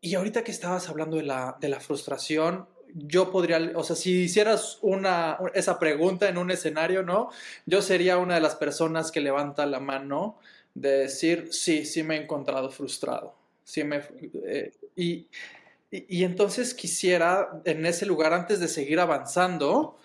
y 0.00 0.12
ahorita 0.12 0.42
que 0.42 0.50
estabas 0.50 0.88
hablando 0.88 1.18
de 1.18 1.22
la, 1.22 1.56
de 1.60 1.68
la 1.68 1.78
frustración, 1.78 2.66
yo 2.94 3.30
podría, 3.30 3.72
o 3.74 3.82
sea, 3.84 3.96
si 3.96 4.22
hicieras 4.22 4.78
una, 4.82 5.38
esa 5.54 5.78
pregunta 5.78 6.28
en 6.28 6.38
un 6.38 6.50
escenario, 6.50 7.02
¿no? 7.02 7.30
Yo 7.66 7.82
sería 7.82 8.18
una 8.18 8.34
de 8.34 8.40
las 8.40 8.56
personas 8.56 9.10
que 9.10 9.20
levanta 9.20 9.66
la 9.66 9.80
mano 9.80 10.38
de 10.74 10.90
decir, 10.98 11.48
sí, 11.52 11.84
sí 11.84 12.02
me 12.02 12.16
he 12.16 12.22
encontrado 12.22 12.70
frustrado. 12.70 13.34
Sí 13.64 13.84
me, 13.84 14.02
eh, 14.46 14.72
y, 14.96 15.26
y, 15.90 16.24
entonces 16.24 16.74
quisiera, 16.74 17.60
en 17.64 17.84
ese 17.86 18.06
lugar, 18.06 18.32
antes 18.32 18.60
de 18.60 18.68
seguir 18.68 19.00
avanzando, 19.00 19.98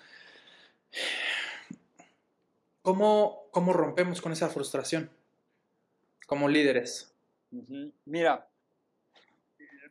¿cómo, 2.81 3.47
cómo 3.51 3.73
rompemos 3.73 4.21
con 4.21 4.31
esa 4.31 4.49
frustración 4.49 5.09
como 6.27 6.49
líderes? 6.49 7.13
Mira, 8.05 8.47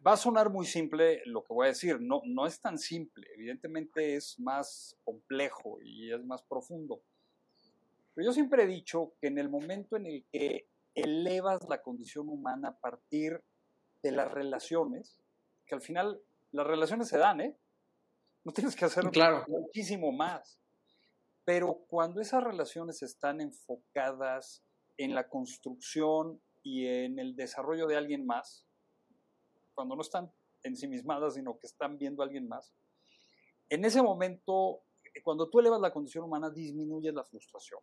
va 0.06 0.12
a 0.12 0.16
sonar 0.16 0.50
muy 0.50 0.66
simple 0.66 1.22
lo 1.26 1.44
que 1.44 1.52
voy 1.52 1.66
a 1.66 1.68
decir, 1.68 2.00
no, 2.00 2.22
no 2.24 2.46
es 2.46 2.60
tan 2.60 2.78
simple, 2.78 3.26
evidentemente 3.34 4.16
es 4.16 4.38
más 4.38 4.96
complejo 5.04 5.78
y 5.82 6.12
es 6.12 6.24
más 6.24 6.42
profundo. 6.42 7.02
Pero 8.14 8.26
yo 8.26 8.32
siempre 8.32 8.64
he 8.64 8.66
dicho 8.66 9.14
que 9.20 9.28
en 9.28 9.38
el 9.38 9.48
momento 9.48 9.96
en 9.96 10.06
el 10.06 10.24
que 10.30 10.68
elevas 10.94 11.60
la 11.68 11.80
condición 11.82 12.28
humana 12.28 12.68
a 12.68 12.78
partir 12.78 13.42
de 14.02 14.12
las 14.12 14.30
relaciones, 14.30 15.20
que 15.66 15.74
al 15.74 15.80
final 15.80 16.20
las 16.50 16.66
relaciones 16.66 17.08
se 17.08 17.18
dan, 17.18 17.40
¿eh? 17.40 17.56
No 18.44 18.52
tienes 18.52 18.74
que 18.74 18.84
hacer 18.84 19.04
muchísimo 19.48 20.12
más. 20.12 20.58
Pero 21.44 21.84
cuando 21.88 22.20
esas 22.20 22.42
relaciones 22.42 23.02
están 23.02 23.40
enfocadas 23.40 24.62
en 24.96 25.14
la 25.14 25.28
construcción 25.28 26.40
y 26.62 26.86
en 26.86 27.18
el 27.18 27.34
desarrollo 27.34 27.86
de 27.86 27.96
alguien 27.96 28.26
más, 28.26 28.66
cuando 29.74 29.96
no 29.96 30.02
están 30.02 30.32
ensimismadas, 30.62 31.34
sino 31.34 31.58
que 31.58 31.66
están 31.66 31.98
viendo 31.98 32.22
a 32.22 32.26
alguien 32.26 32.48
más, 32.48 32.72
en 33.72 33.86
ese 33.86 34.02
momento, 34.02 34.82
cuando 35.22 35.48
tú 35.48 35.58
elevas 35.58 35.80
la 35.80 35.94
condición 35.94 36.24
humana, 36.24 36.50
disminuye 36.50 37.10
la 37.10 37.24
frustración. 37.24 37.80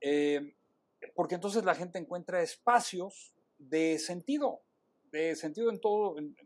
Eh, 0.00 0.54
porque 1.16 1.34
entonces 1.34 1.64
la 1.64 1.74
gente 1.74 1.98
encuentra 1.98 2.42
espacios 2.42 3.34
de 3.58 3.98
sentido, 3.98 4.62
de 5.10 5.34
sentido 5.34 5.70
en 5.70 5.80
todo, 5.80 6.16
en, 6.18 6.36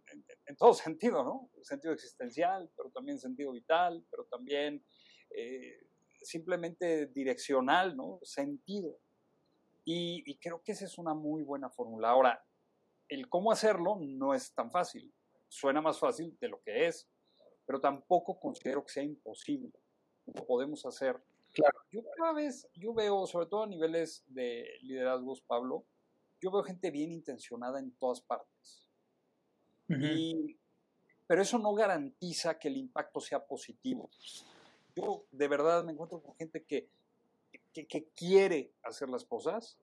todo 0.57 0.73
sentido, 0.75 1.23
¿no? 1.23 1.51
Sentido 1.63 1.93
existencial, 1.93 2.71
pero 2.75 2.91
también 2.91 3.19
sentido 3.19 3.53
vital, 3.53 4.03
pero 4.11 4.25
también 4.25 4.83
eh, 5.29 5.89
simplemente 6.23 7.09
direccional, 7.09 7.97
¿no? 7.99 8.19
Sentido. 8.23 8.97
Y, 9.85 10.23
y, 10.25 10.39
creo 10.39 10.63
que 10.63 10.73
esa 10.73 10.87
es 10.87 10.97
una 10.97 11.13
muy 11.13 11.43
buena 11.43 11.69
fórmula. 11.69 12.09
Ahora, 12.09 12.43
el 13.11 13.29
cómo 13.29 13.53
hacerlo 13.53 13.99
no 14.01 14.35
es 14.35 14.55
tan 14.55 14.71
fácil. 14.71 15.13
Suena 15.49 15.83
más 15.83 15.99
fácil 15.99 16.37
de 16.41 16.49
lo 16.49 16.63
que 16.63 16.87
es, 16.87 17.09
pero 17.67 17.81
tampoco 17.81 18.39
considero 18.39 18.85
que 18.85 18.93
sea 18.93 19.03
imposible. 19.03 19.73
Lo 20.27 20.47
podemos 20.47 20.87
hacer. 20.87 21.21
Claro. 21.53 21.81
Yo 21.91 22.03
cada 22.17 22.33
vez, 22.33 22.69
yo 22.75 22.95
veo, 22.95 23.27
sobre 23.27 23.47
todo 23.47 23.65
a 23.65 23.67
niveles 23.67 24.25
de 24.29 24.65
liderazgos, 24.83 25.43
Pablo, 25.43 25.85
yo 26.41 26.53
veo 26.53 26.63
gente 26.63 26.91
bien 26.93 27.11
intencionada 27.11 27.81
en 27.81 27.91
todas 27.93 28.21
partes. 28.21 28.89
pero 31.27 31.43
eso 31.43 31.59
no 31.59 31.75
garantiza 31.75 32.59
que 32.59 32.69
el 32.69 32.77
impacto 32.77 33.21
sea 33.21 33.45
positivo. 33.45 34.09
Yo 34.95 35.25
de 35.33 35.49
verdad 35.49 35.85
me 35.85 35.93
encuentro 35.93 36.23
con 36.23 36.37
gente 36.37 36.65
que, 36.65 36.89
que 37.73 38.09
quiere 38.15 38.73
hacer 38.85 39.09
las 39.09 39.25
cosas, 39.25 39.79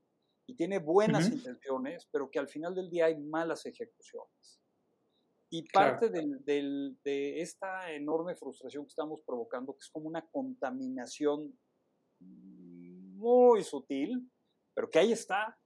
y 0.48 0.56
tiene 0.56 0.80
buenas 0.80 1.30
intenciones, 1.30 2.08
pero 2.12 2.32
que 2.32 2.40
al 2.40 2.48
final 2.48 2.74
del 2.74 2.90
día 2.90 3.06
hay 3.06 3.20
malas 3.20 3.66
ejecuciones. 3.66 4.60
Y 5.50 5.70
parte 5.70 6.10
de 6.10 7.42
esta 7.42 7.92
enorme 7.92 8.36
frustración 8.36 8.86
que 8.86 8.90
estamos 8.90 9.22
provocando, 9.22 9.74
que 9.74 9.82
es 9.82 9.90
como 9.90 10.08
una 10.08 10.26
contaminación 10.30 11.58
muy 12.20 13.64
sutil, 13.64 14.30
pero 14.74 14.90
que 14.90 15.00
ahí 15.00 15.12
está, 15.12 15.58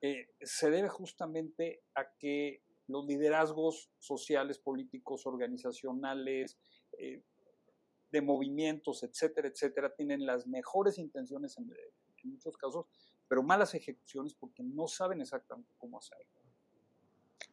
eh, 0.00 0.28
se 0.40 0.70
debe 0.70 0.88
justamente 0.88 1.82
a 1.94 2.04
que 2.18 2.62
los 2.88 3.06
liderazgos 3.06 3.90
sociales, 3.98 4.58
políticos, 4.58 5.26
organizacionales, 5.26 6.58
eh, 6.98 7.22
de 8.10 8.20
movimientos, 8.20 9.02
etcétera, 9.02 9.48
etcétera, 9.48 9.94
tienen 9.94 10.26
las 10.26 10.46
mejores 10.46 10.98
intenciones 10.98 11.56
en 11.56 11.72
muchos 12.24 12.56
casos, 12.56 12.86
pero 13.32 13.42
malas 13.42 13.74
ejecuciones 13.74 14.34
porque 14.34 14.62
no 14.62 14.86
saben 14.86 15.22
exactamente 15.22 15.72
cómo 15.78 15.98
hacerlo. 15.98 16.26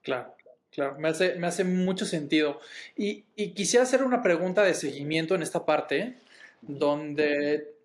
Claro, 0.02 0.36
claro, 0.70 1.00
me 1.00 1.08
hace, 1.08 1.36
me 1.36 1.48
hace 1.48 1.64
mucho 1.64 2.06
sentido. 2.06 2.60
Y, 2.98 3.22
quisiera 3.54 3.84
hacer 3.84 4.04
una 4.04 4.22
pregunta 4.22 4.62
de 4.64 4.74
seguimiento 4.74 5.36
en 5.36 5.42
esta 5.42 5.66
parte, 5.66 6.18
donde 6.60 7.78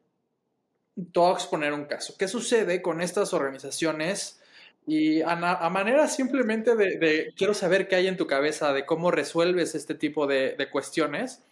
te 0.96 1.20
voy 1.20 1.30
a 1.30 1.34
exponer 1.34 1.72
un 1.72 1.84
caso. 1.84 2.16
¿Qué 2.18 2.26
sucede 2.26 2.82
con 2.82 3.00
estas 3.00 3.32
organizaciones? 3.32 4.42
Y 4.88 5.22
a, 5.22 5.36
manera 5.36 6.08
simplemente 6.08 6.74
de, 6.74 7.32
quiero 7.36 7.54
saber 7.54 7.86
qué 7.86 7.94
hay 7.94 8.08
en 8.08 8.16
tu 8.16 8.26
cabeza 8.26 8.72
de 8.72 8.84
cómo 8.84 9.12
resuelves 9.12 9.76
este 9.76 9.94
tipo 9.94 10.26
de, 10.26 10.56
de 10.56 10.68
cuestiones 10.68 11.44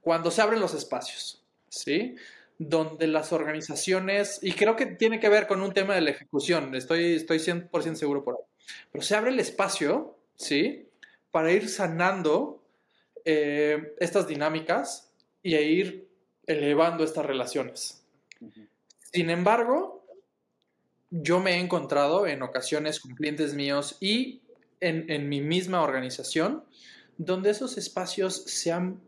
cuando 0.00 0.30
se 0.30 0.42
abren 0.42 0.60
los 0.60 0.74
espacios, 0.74 1.42
¿sí? 1.68 2.14
Donde 2.58 3.06
las 3.06 3.32
organizaciones, 3.32 4.40
y 4.42 4.52
creo 4.52 4.74
que 4.76 4.86
tiene 4.86 5.20
que 5.20 5.28
ver 5.28 5.46
con 5.46 5.62
un 5.62 5.72
tema 5.72 5.94
de 5.94 6.00
la 6.00 6.10
ejecución, 6.10 6.74
estoy, 6.74 7.14
estoy 7.14 7.38
100% 7.38 7.94
seguro 7.94 8.24
por 8.24 8.34
ahí, 8.34 8.74
pero 8.90 9.02
se 9.02 9.14
abre 9.14 9.30
el 9.30 9.38
espacio, 9.38 10.18
¿sí? 10.36 10.88
para 11.30 11.52
ir 11.52 11.68
sanando 11.68 12.64
eh, 13.24 13.94
estas 14.00 14.26
dinámicas 14.26 15.12
y 15.42 15.54
a 15.54 15.60
ir 15.60 16.08
elevando 16.46 17.04
estas 17.04 17.26
relaciones. 17.26 18.04
Sin 19.12 19.30
embargo, 19.30 20.06
yo 21.10 21.40
me 21.40 21.52
he 21.52 21.60
encontrado 21.60 22.26
en 22.26 22.42
ocasiones 22.42 23.00
con 23.00 23.14
clientes 23.14 23.54
míos 23.54 23.96
y 24.00 24.42
en, 24.80 25.28
mi 25.28 25.40
misma 25.40 25.82
organización 25.82 26.64
donde 27.16 27.50
esos 27.50 27.78
espacios 27.78 28.44
se 28.44 28.72
han, 28.72 29.00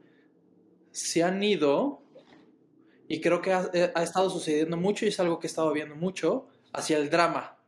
se 0.91 1.23
han 1.23 1.43
ido 1.43 2.03
y 3.11 3.21
creo 3.21 3.43
que 3.43 3.53
ha, 3.53 3.69
ha, 3.97 4.03
estado 4.05 4.31
sucediendo 4.31 4.77
mucho 4.77 5.05
y 5.05 5.09
es 5.09 5.19
algo 5.19 5.41
que 5.41 5.49
he 5.49 5.51
estado 5.51 5.73
viendo 5.73 5.97
mucho 5.97 6.47
hacia 6.73 6.97
el 6.97 7.11
drama. 7.11 7.59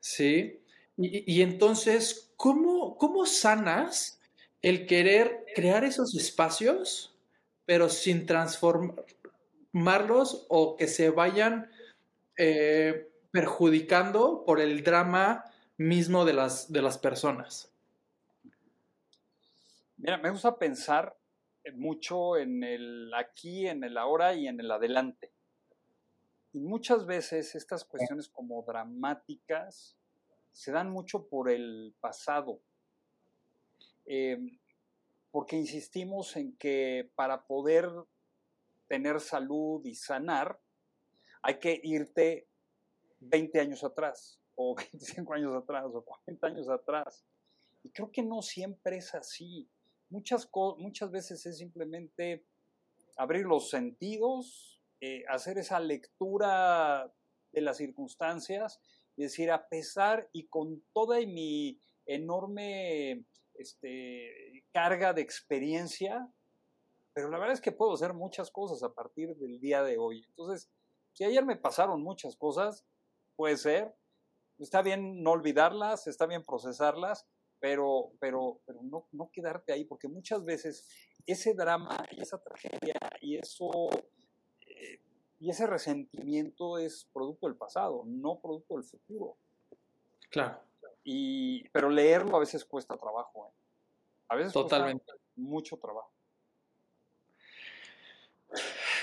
¿Sí? 0.00 0.62
Y, 0.96 1.42
entonces, 1.42 2.32
¿cómo, 2.36 2.96
¿cómo 2.96 3.26
sanas 3.26 4.18
el 4.62 4.86
querer 4.86 5.44
crear 5.54 5.84
esos 5.84 6.14
espacios, 6.14 7.14
pero 7.66 7.90
sin 7.90 8.24
transformarlos 8.24 10.46
o 10.48 10.76
que 10.76 10.88
se 10.88 11.10
vayan 11.10 11.70
eh, 12.38 13.10
perjudicando 13.30 14.42
por 14.46 14.58
el 14.58 14.82
drama 14.82 15.44
mismo 15.76 16.24
de 16.24 16.32
las, 16.32 16.72
de 16.72 16.80
las 16.80 16.96
personas? 16.96 17.70
Mira, 19.98 20.16
me 20.16 20.30
gusta 20.30 20.56
pensar 20.56 21.17
mucho 21.72 22.36
en 22.36 22.62
el 22.64 23.12
aquí, 23.14 23.66
en 23.66 23.84
el 23.84 23.96
ahora 23.96 24.34
y 24.34 24.46
en 24.46 24.60
el 24.60 24.70
adelante. 24.70 25.32
Y 26.52 26.60
muchas 26.60 27.06
veces 27.06 27.54
estas 27.54 27.84
cuestiones 27.84 28.28
como 28.28 28.62
dramáticas 28.62 29.96
se 30.52 30.72
dan 30.72 30.90
mucho 30.90 31.28
por 31.28 31.50
el 31.50 31.94
pasado, 32.00 32.60
em, 34.06 34.58
porque 35.30 35.56
insistimos 35.56 36.36
en 36.36 36.56
que 36.56 37.10
para 37.14 37.46
poder 37.46 37.88
tener 38.88 39.20
salud 39.20 39.84
y 39.84 39.94
sanar, 39.94 40.58
hay 41.42 41.58
que 41.58 41.80
irte 41.84 42.48
20 43.20 43.60
años 43.60 43.84
atrás, 43.84 44.40
o 44.54 44.74
25 44.92 45.34
años 45.34 45.54
atrás, 45.54 45.86
o 45.92 46.02
40 46.02 46.46
años 46.46 46.68
atrás. 46.68 47.24
Y 47.84 47.90
creo 47.90 48.10
que 48.10 48.22
no 48.22 48.42
siempre 48.42 48.96
es 48.96 49.14
así. 49.14 49.68
Muchas, 50.10 50.48
muchas 50.78 51.10
veces 51.10 51.44
es 51.46 51.58
simplemente 51.58 52.44
abrir 53.16 53.46
los 53.46 53.70
sentidos, 53.70 54.80
eh, 55.00 55.24
hacer 55.28 55.58
esa 55.58 55.80
lectura 55.80 57.12
de 57.52 57.60
las 57.60 57.76
circunstancias 57.76 58.80
es 59.18 59.32
decir, 59.32 59.50
a 59.50 59.68
pesar 59.68 60.30
y 60.32 60.46
con 60.46 60.80
toda 60.92 61.18
mi 61.18 61.80
enorme 62.06 63.24
este, 63.54 64.64
carga 64.72 65.12
de 65.12 65.22
experiencia, 65.22 66.32
pero 67.12 67.28
la 67.28 67.38
verdad 67.38 67.54
es 67.54 67.60
que 67.60 67.72
puedo 67.72 67.94
hacer 67.94 68.14
muchas 68.14 68.48
cosas 68.52 68.84
a 68.84 68.94
partir 68.94 69.34
del 69.36 69.58
día 69.58 69.82
de 69.82 69.98
hoy. 69.98 70.24
Entonces, 70.28 70.70
si 71.14 71.24
ayer 71.24 71.44
me 71.44 71.56
pasaron 71.56 72.00
muchas 72.00 72.36
cosas, 72.36 72.84
puede 73.34 73.56
ser, 73.56 73.92
está 74.60 74.82
bien 74.82 75.24
no 75.24 75.32
olvidarlas, 75.32 76.06
está 76.06 76.26
bien 76.26 76.44
procesarlas, 76.44 77.26
pero, 77.60 78.12
pero, 78.20 78.60
pero 78.66 78.80
no, 78.82 79.06
no 79.12 79.30
quedarte 79.32 79.72
ahí, 79.72 79.84
porque 79.84 80.08
muchas 80.08 80.44
veces 80.44 80.88
ese 81.26 81.54
drama 81.54 82.04
y 82.12 82.22
esa 82.22 82.42
tragedia 82.42 82.98
y 83.20 83.36
eso 83.36 83.88
y 85.40 85.50
ese 85.50 85.66
resentimiento 85.66 86.78
es 86.78 87.08
producto 87.12 87.46
del 87.46 87.56
pasado, 87.56 88.02
no 88.06 88.40
producto 88.40 88.74
del 88.74 88.84
futuro. 88.84 89.36
Claro. 90.30 90.60
Y, 91.04 91.68
pero 91.70 91.90
leerlo 91.90 92.36
a 92.36 92.40
veces 92.40 92.64
cuesta 92.64 92.96
trabajo. 92.96 93.48
¿eh? 93.48 93.56
A 94.28 94.36
veces 94.36 94.52
Totalmente. 94.52 95.04
cuesta 95.04 95.24
mucho 95.36 95.76
trabajo. 95.76 96.12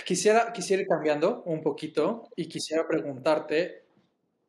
Quisiera, 0.06 0.52
quisiera 0.52 0.84
ir 0.84 0.88
cambiando 0.88 1.44
un 1.44 1.62
poquito 1.62 2.30
y 2.36 2.48
quisiera 2.48 2.88
preguntarte, 2.88 3.86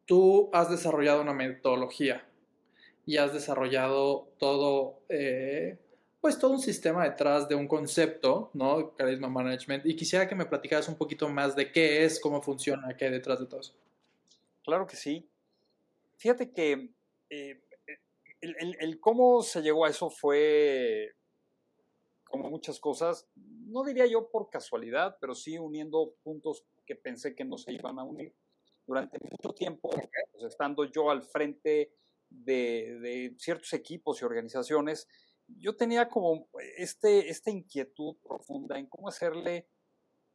tú 0.05 0.51
has 0.53 0.71
desarrollado 0.71 1.23
una 1.23 1.33
metodología 1.33 2.29
y 3.07 3.17
has 3.17 3.33
desarrollado 3.33 4.29
todo 4.39 5.01
eh, 5.09 5.79
pues 6.27 6.41
todo 6.41 6.51
un 6.51 6.61
sistema 6.61 7.05
detrás 7.05 7.49
de 7.49 7.55
un 7.55 7.69
concepto, 7.69 8.51
¿no? 8.53 8.97
Carisma 8.97 9.29
Management. 9.29 9.87
Y 9.87 9.95
quisiera 9.95 10.27
que 10.27 10.35
me 10.35 10.45
platicaras 10.45 10.89
un 10.89 10.97
poquito 10.97 11.29
más 11.29 11.55
de 11.55 11.71
qué 11.71 12.05
es, 12.05 12.19
cómo 12.19 12.43
funciona, 12.43 12.97
qué 12.97 13.05
hay 13.05 13.13
detrás 13.13 13.39
de 13.39 13.47
todo 13.47 13.61
eso. 13.61 13.75
Claro 14.65 14.89
que 14.89 14.97
sí. 14.97 15.25
Fíjate 16.17 16.51
que 16.51 16.91
eh, 17.31 17.61
el, 18.41 18.99
cómo 18.99 19.41
se 19.43 19.63
llegó 19.63 19.85
a 19.85 19.91
eso 19.91 20.11
fue, 20.11 21.15
como 22.25 22.51
muchas 22.51 22.81
cosas, 22.81 23.29
no 23.37 23.85
diría 23.85 24.07
yo 24.07 24.29
por 24.29 24.51
casualidad, 24.51 25.19
pero 25.21 25.33
sí 25.37 25.57
uniendo 25.59 26.15
puntos 26.25 26.65
que 26.85 26.97
pensé 26.97 27.37
que 27.37 27.45
no 27.45 27.57
se 27.57 27.73
iban 27.73 28.01
a 28.01 28.03
unir. 28.03 28.35
Durante 28.85 29.19
mucho 29.21 29.55
tiempo, 29.55 29.91
pues, 29.91 30.43
estando 30.43 30.85
yo 30.87 31.09
al 31.09 31.23
frente 31.23 31.93
de, 32.45 32.99
de 33.01 33.35
ciertos 33.39 33.73
equipos 33.73 34.21
y 34.21 34.25
organizaciones, 34.25 35.09
yo 35.49 35.77
tenía 35.77 36.09
como 36.09 36.49
este, 36.77 37.29
esta 37.29 37.51
inquietud 37.51 38.17
profunda 38.23 38.79
en 38.79 38.87
cómo 38.87 39.09
hacerle 39.09 39.69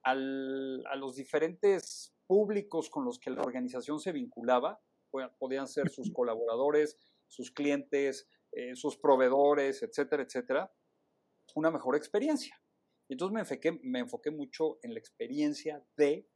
a 0.04 0.16
los 0.16 1.16
diferentes 1.16 2.14
públicos 2.26 2.90
con 2.90 3.06
los 3.06 3.20
que 3.20 3.30
la 3.30 3.42
organización 3.42 4.00
se 4.00 4.12
vinculaba, 4.12 4.82
podían 5.38 5.68
ser 5.68 5.90
sus 5.90 6.12
colaboradores, 6.12 6.98
sus 7.28 7.52
clientes, 7.52 8.28
eh, 8.52 8.76
sus 8.76 8.98
proveedores, 8.98 9.84
etcétera, 9.84 10.24
etcétera, 10.24 10.74
una 11.56 11.70
mejor 11.70 11.96
experiencia. 11.96 12.60
Y 13.08 13.14
entonces 13.14 13.34
me 13.34 13.42
enfoqué, 13.42 13.80
me 13.84 14.00
enfoqué 14.00 14.32
mucho 14.32 14.80
en 14.82 14.94
la 14.94 15.00
experiencia 15.00 15.86
de 15.98 16.28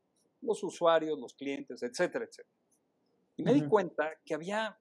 los 0.42 0.62
usuarios, 0.64 1.18
los 1.20 1.34
clientes, 1.34 1.82
etcétera, 1.82 2.26
etcétera. 2.26 2.56
Y 3.38 3.44
me 3.44 3.54
di 3.54 3.68
cuenta 3.68 4.12
que 4.26 4.34
había 4.34 4.78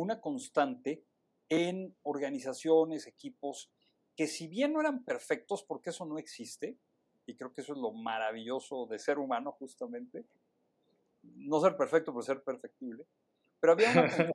una 0.00 0.20
constante 0.20 1.04
en 1.48 1.96
organizaciones, 2.02 3.06
equipos, 3.06 3.70
que 4.16 4.26
si 4.26 4.46
bien 4.48 4.72
no 4.72 4.80
eran 4.80 5.04
perfectos, 5.04 5.64
porque 5.64 5.90
eso 5.90 6.06
no 6.06 6.18
existe, 6.18 6.78
y 7.26 7.36
creo 7.36 7.52
que 7.52 7.60
eso 7.60 7.72
es 7.72 7.78
lo 7.78 7.92
maravilloso 7.92 8.86
de 8.86 8.98
ser 8.98 9.18
humano 9.18 9.52
justamente, 9.52 10.26
no 11.22 11.60
ser 11.60 11.76
perfecto, 11.76 12.12
pero 12.12 12.22
ser 12.22 12.42
perfectible, 12.42 13.06
pero 13.60 13.72
había 13.74 13.90
una 13.92 14.02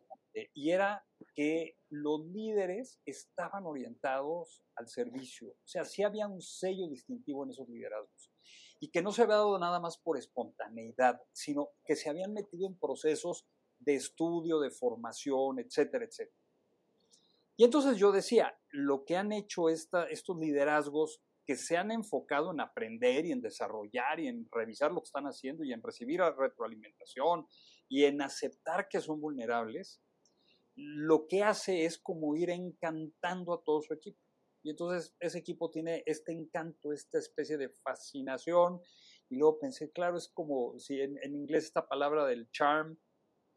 y 0.54 0.72
era 0.72 1.06
que 1.34 1.78
los 1.90 2.26
líderes 2.26 3.00
estaban 3.06 3.66
orientados 3.66 4.62
al 4.76 4.88
servicio, 4.88 5.52
o 5.52 5.68
sea, 5.68 5.86
sí 5.86 6.04
había 6.04 6.28
un 6.28 6.42
sello 6.42 6.88
distintivo 6.90 7.44
en 7.44 7.52
esos 7.52 7.70
liderazgos, 7.70 8.32
y 8.80 8.90
que 8.90 9.02
no 9.02 9.12
se 9.12 9.24
había 9.24 9.36
dado 9.36 9.58
nada 9.58 9.80
más 9.80 9.98
por 9.98 10.18
espontaneidad, 10.18 11.22
sino 11.32 11.70
que 11.86 11.96
se 11.96 12.10
habían 12.10 12.34
metido 12.34 12.68
en 12.68 12.78
procesos 12.78 13.48
de 13.86 13.96
estudio, 13.96 14.60
de 14.60 14.72
formación, 14.72 15.60
etcétera, 15.60 16.06
etcétera. 16.06 16.38
Y 17.58 17.64
entonces 17.64 17.98
yo 17.98 18.12
decía, 18.12 18.58
lo 18.70 19.06
que 19.06 19.16
han 19.16 19.32
hecho 19.32 19.70
estos 19.70 20.38
liderazgos 20.38 21.22
que 21.46 21.56
se 21.56 21.78
han 21.78 21.92
enfocado 21.92 22.52
en 22.52 22.60
aprender 22.60 23.26
y 23.26 23.32
en 23.32 23.42
desarrollar 23.42 24.20
y 24.20 24.28
en 24.28 24.48
revisar 24.52 24.92
lo 24.92 25.02
que 25.02 25.06
están 25.06 25.26
haciendo 25.26 25.64
y 25.64 25.72
en 25.72 25.82
recibir 25.82 26.22
retroalimentación 26.22 27.46
y 27.88 28.06
en 28.06 28.22
aceptar 28.22 28.88
que 28.90 29.00
son 29.00 29.22
vulnerables, 29.22 30.02
lo 30.76 31.28
que 31.28 31.44
hace 31.44 31.86
es 31.86 31.98
como 32.00 32.36
ir 32.36 32.50
encantando 32.50 33.54
a 33.54 33.64
todo 33.64 33.82
su 33.82 33.94
equipo. 33.94 34.20
Y 34.66 34.72
entonces 34.72 35.16
ese 35.20 35.38
equipo 35.38 35.70
tiene 35.70 36.02
este 36.08 36.32
encanto, 36.32 36.92
esta 36.92 37.20
especie 37.20 37.56
de 37.58 37.70
fascinación. 37.70 38.82
Y 39.30 39.38
luego 39.38 39.60
pensé, 39.60 39.92
claro, 39.92 40.18
es 40.18 40.28
como 40.28 40.80
si 40.80 41.00
en, 41.02 41.18
inglés 41.24 41.66
esta 41.66 41.88
palabra 41.88 42.26
del 42.26 42.50
charm. 42.50 42.98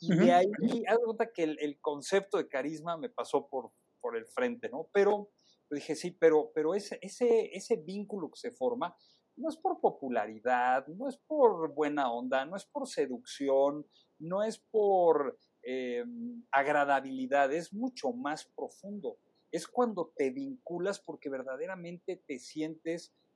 Y 0.00 0.14
de 0.14 0.32
ahí, 0.32 0.46
haz 0.86 0.98
cuenta 1.04 1.32
que 1.32 1.44
el, 1.44 1.78
concepto 1.80 2.38
de 2.38 2.48
carisma 2.48 2.96
me 2.96 3.08
pasó 3.08 3.48
por, 3.48 3.72
por 4.00 4.16
el 4.16 4.26
frente, 4.26 4.68
¿no? 4.68 4.88
Pero 4.92 5.30
dije, 5.70 5.94
sí, 5.96 6.12
pero, 6.12 6.50
pero 6.54 6.74
ese, 6.74 6.98
ese, 7.02 7.50
ese 7.56 7.76
vínculo 7.76 8.30
que 8.30 8.38
se 8.38 8.52
forma 8.52 8.96
no 9.36 9.48
es 9.48 9.56
por 9.56 9.80
popularidad, 9.80 10.86
no 10.88 11.08
es 11.08 11.16
por 11.16 11.72
buena 11.74 12.12
onda, 12.12 12.44
no 12.44 12.56
es 12.56 12.64
por 12.64 12.88
seducción, 12.88 13.86
no 14.18 14.42
es 14.42 14.58
por 14.58 15.38
eh, 15.62 16.04
agradabilidad, 16.50 17.52
es 17.52 17.72
mucho 17.72 18.12
más 18.12 18.44
profundo. 18.56 19.18
Es 19.50 19.66
cuando 19.66 20.12
te 20.16 20.30
vinculas 20.30 21.00
porque 21.00 21.30
verdaderamente 21.30 22.22
te 22.26 22.38
sientes 22.38 23.12
en 23.12 23.27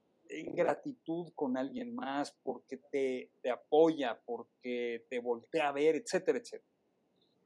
gratitud 0.55 1.33
con 1.35 1.57
alguien 1.57 1.95
más, 1.95 2.37
porque 2.42 2.79
te, 2.79 3.31
te 3.40 3.51
apoya, 3.51 4.21
porque 4.25 5.07
te 5.09 5.18
voltea 5.18 5.68
a 5.68 5.73
ver, 5.73 5.97
etcétera, 5.97 6.38
etcétera. 6.38 6.73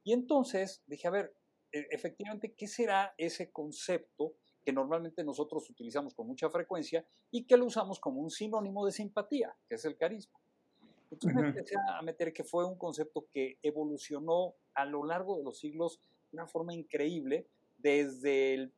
Y 0.03 0.13
entonces 0.13 0.83
dije, 0.87 1.07
a 1.07 1.11
ver, 1.11 1.35
e, 1.71 1.87
efectivamente, 1.91 2.53
¿qué 2.53 2.67
será 2.67 3.13
ese 3.17 3.51
concepto 3.51 4.33
que 4.63 4.73
normalmente 4.73 5.23
nosotros 5.23 5.69
utilizamos 5.69 6.13
con 6.13 6.27
mucha 6.27 6.49
frecuencia 6.49 7.05
y 7.31 7.45
que 7.45 7.57
lo 7.57 7.65
usamos 7.65 7.99
como 7.99 8.21
un 8.21 8.29
sinónimo 8.29 8.85
de 8.85 8.91
simpatía, 8.91 9.55
que 9.67 9.75
es 9.75 9.85
el 9.85 9.97
carisma? 9.97 10.39
Entonces 11.11 11.35
me 11.35 11.47
empecé 11.47 11.75
a 11.89 12.01
meter 12.01 12.33
que 12.33 12.43
fue 12.43 12.65
un 12.65 12.77
concepto 12.77 13.27
que 13.31 13.57
evolucionó 13.61 14.55
a 14.73 14.85
lo 14.85 15.05
largo 15.05 15.37
de 15.37 15.43
los 15.43 15.59
siglos 15.59 16.01
de 16.31 16.37
una 16.37 16.47
forma 16.47 16.73
increíble, 16.73 17.47
desde 17.77 18.53
el 18.53 18.73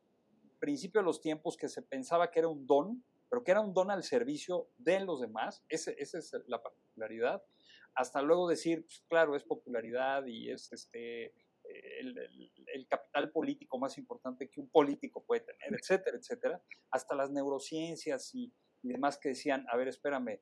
principio 0.60 1.00
de 1.00 1.06
los 1.06 1.20
tiempos 1.20 1.56
que 1.56 1.68
se 1.68 1.82
pensaba 1.82 2.30
que 2.30 2.38
era 2.38 2.48
un 2.48 2.66
don, 2.66 3.02
pero 3.30 3.44
que 3.44 3.52
era 3.52 3.60
un 3.60 3.72
don 3.72 3.90
al 3.90 4.02
servicio 4.02 4.68
de 4.76 5.00
los 5.00 5.20
demás, 5.20 5.64
esa 5.68 5.92
es 5.92 6.32
la 6.46 6.60
particularidad, 6.60 7.42
hasta 7.94 8.22
luego 8.22 8.48
decir, 8.48 8.82
pues, 8.84 9.04
claro, 9.08 9.36
es 9.36 9.44
popularidad 9.44 10.26
y 10.26 10.50
es 10.50 10.72
este, 10.72 11.32
el, 11.64 12.86
capital 12.88 13.30
político 13.30 13.78
más 13.78 13.98
importante 13.98 14.48
que 14.48 14.60
un 14.60 14.68
político 14.68 15.24
puede 15.24 15.42
tener, 15.42 15.78
etcétera, 15.80 16.16
etcétera, 16.16 16.62
hasta 16.90 17.14
las 17.14 17.30
neurociencias 17.30 18.34
y, 18.34 18.52
demás 18.82 19.18
que 19.18 19.30
decían, 19.30 19.66
a 19.70 19.76
ver, 19.76 19.88
espérame, 19.88 20.40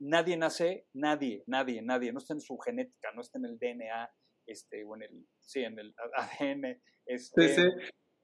nadie 0.00 0.36
nace, 0.36 0.88
nadie, 0.92 1.44
nadie, 1.46 1.82
nadie, 1.82 2.12
no 2.12 2.18
está 2.18 2.34
en 2.34 2.40
su 2.40 2.58
genética, 2.58 3.12
no 3.14 3.20
está 3.20 3.38
en 3.38 3.44
el 3.44 3.58
DNA, 3.58 4.12
este, 4.46 4.82
o 4.84 4.96
en 4.96 5.02
el, 5.02 5.28
sí, 5.38 5.60
en 5.60 5.78
el 5.78 5.94
ADN, 6.16 6.82
este, 7.06 7.68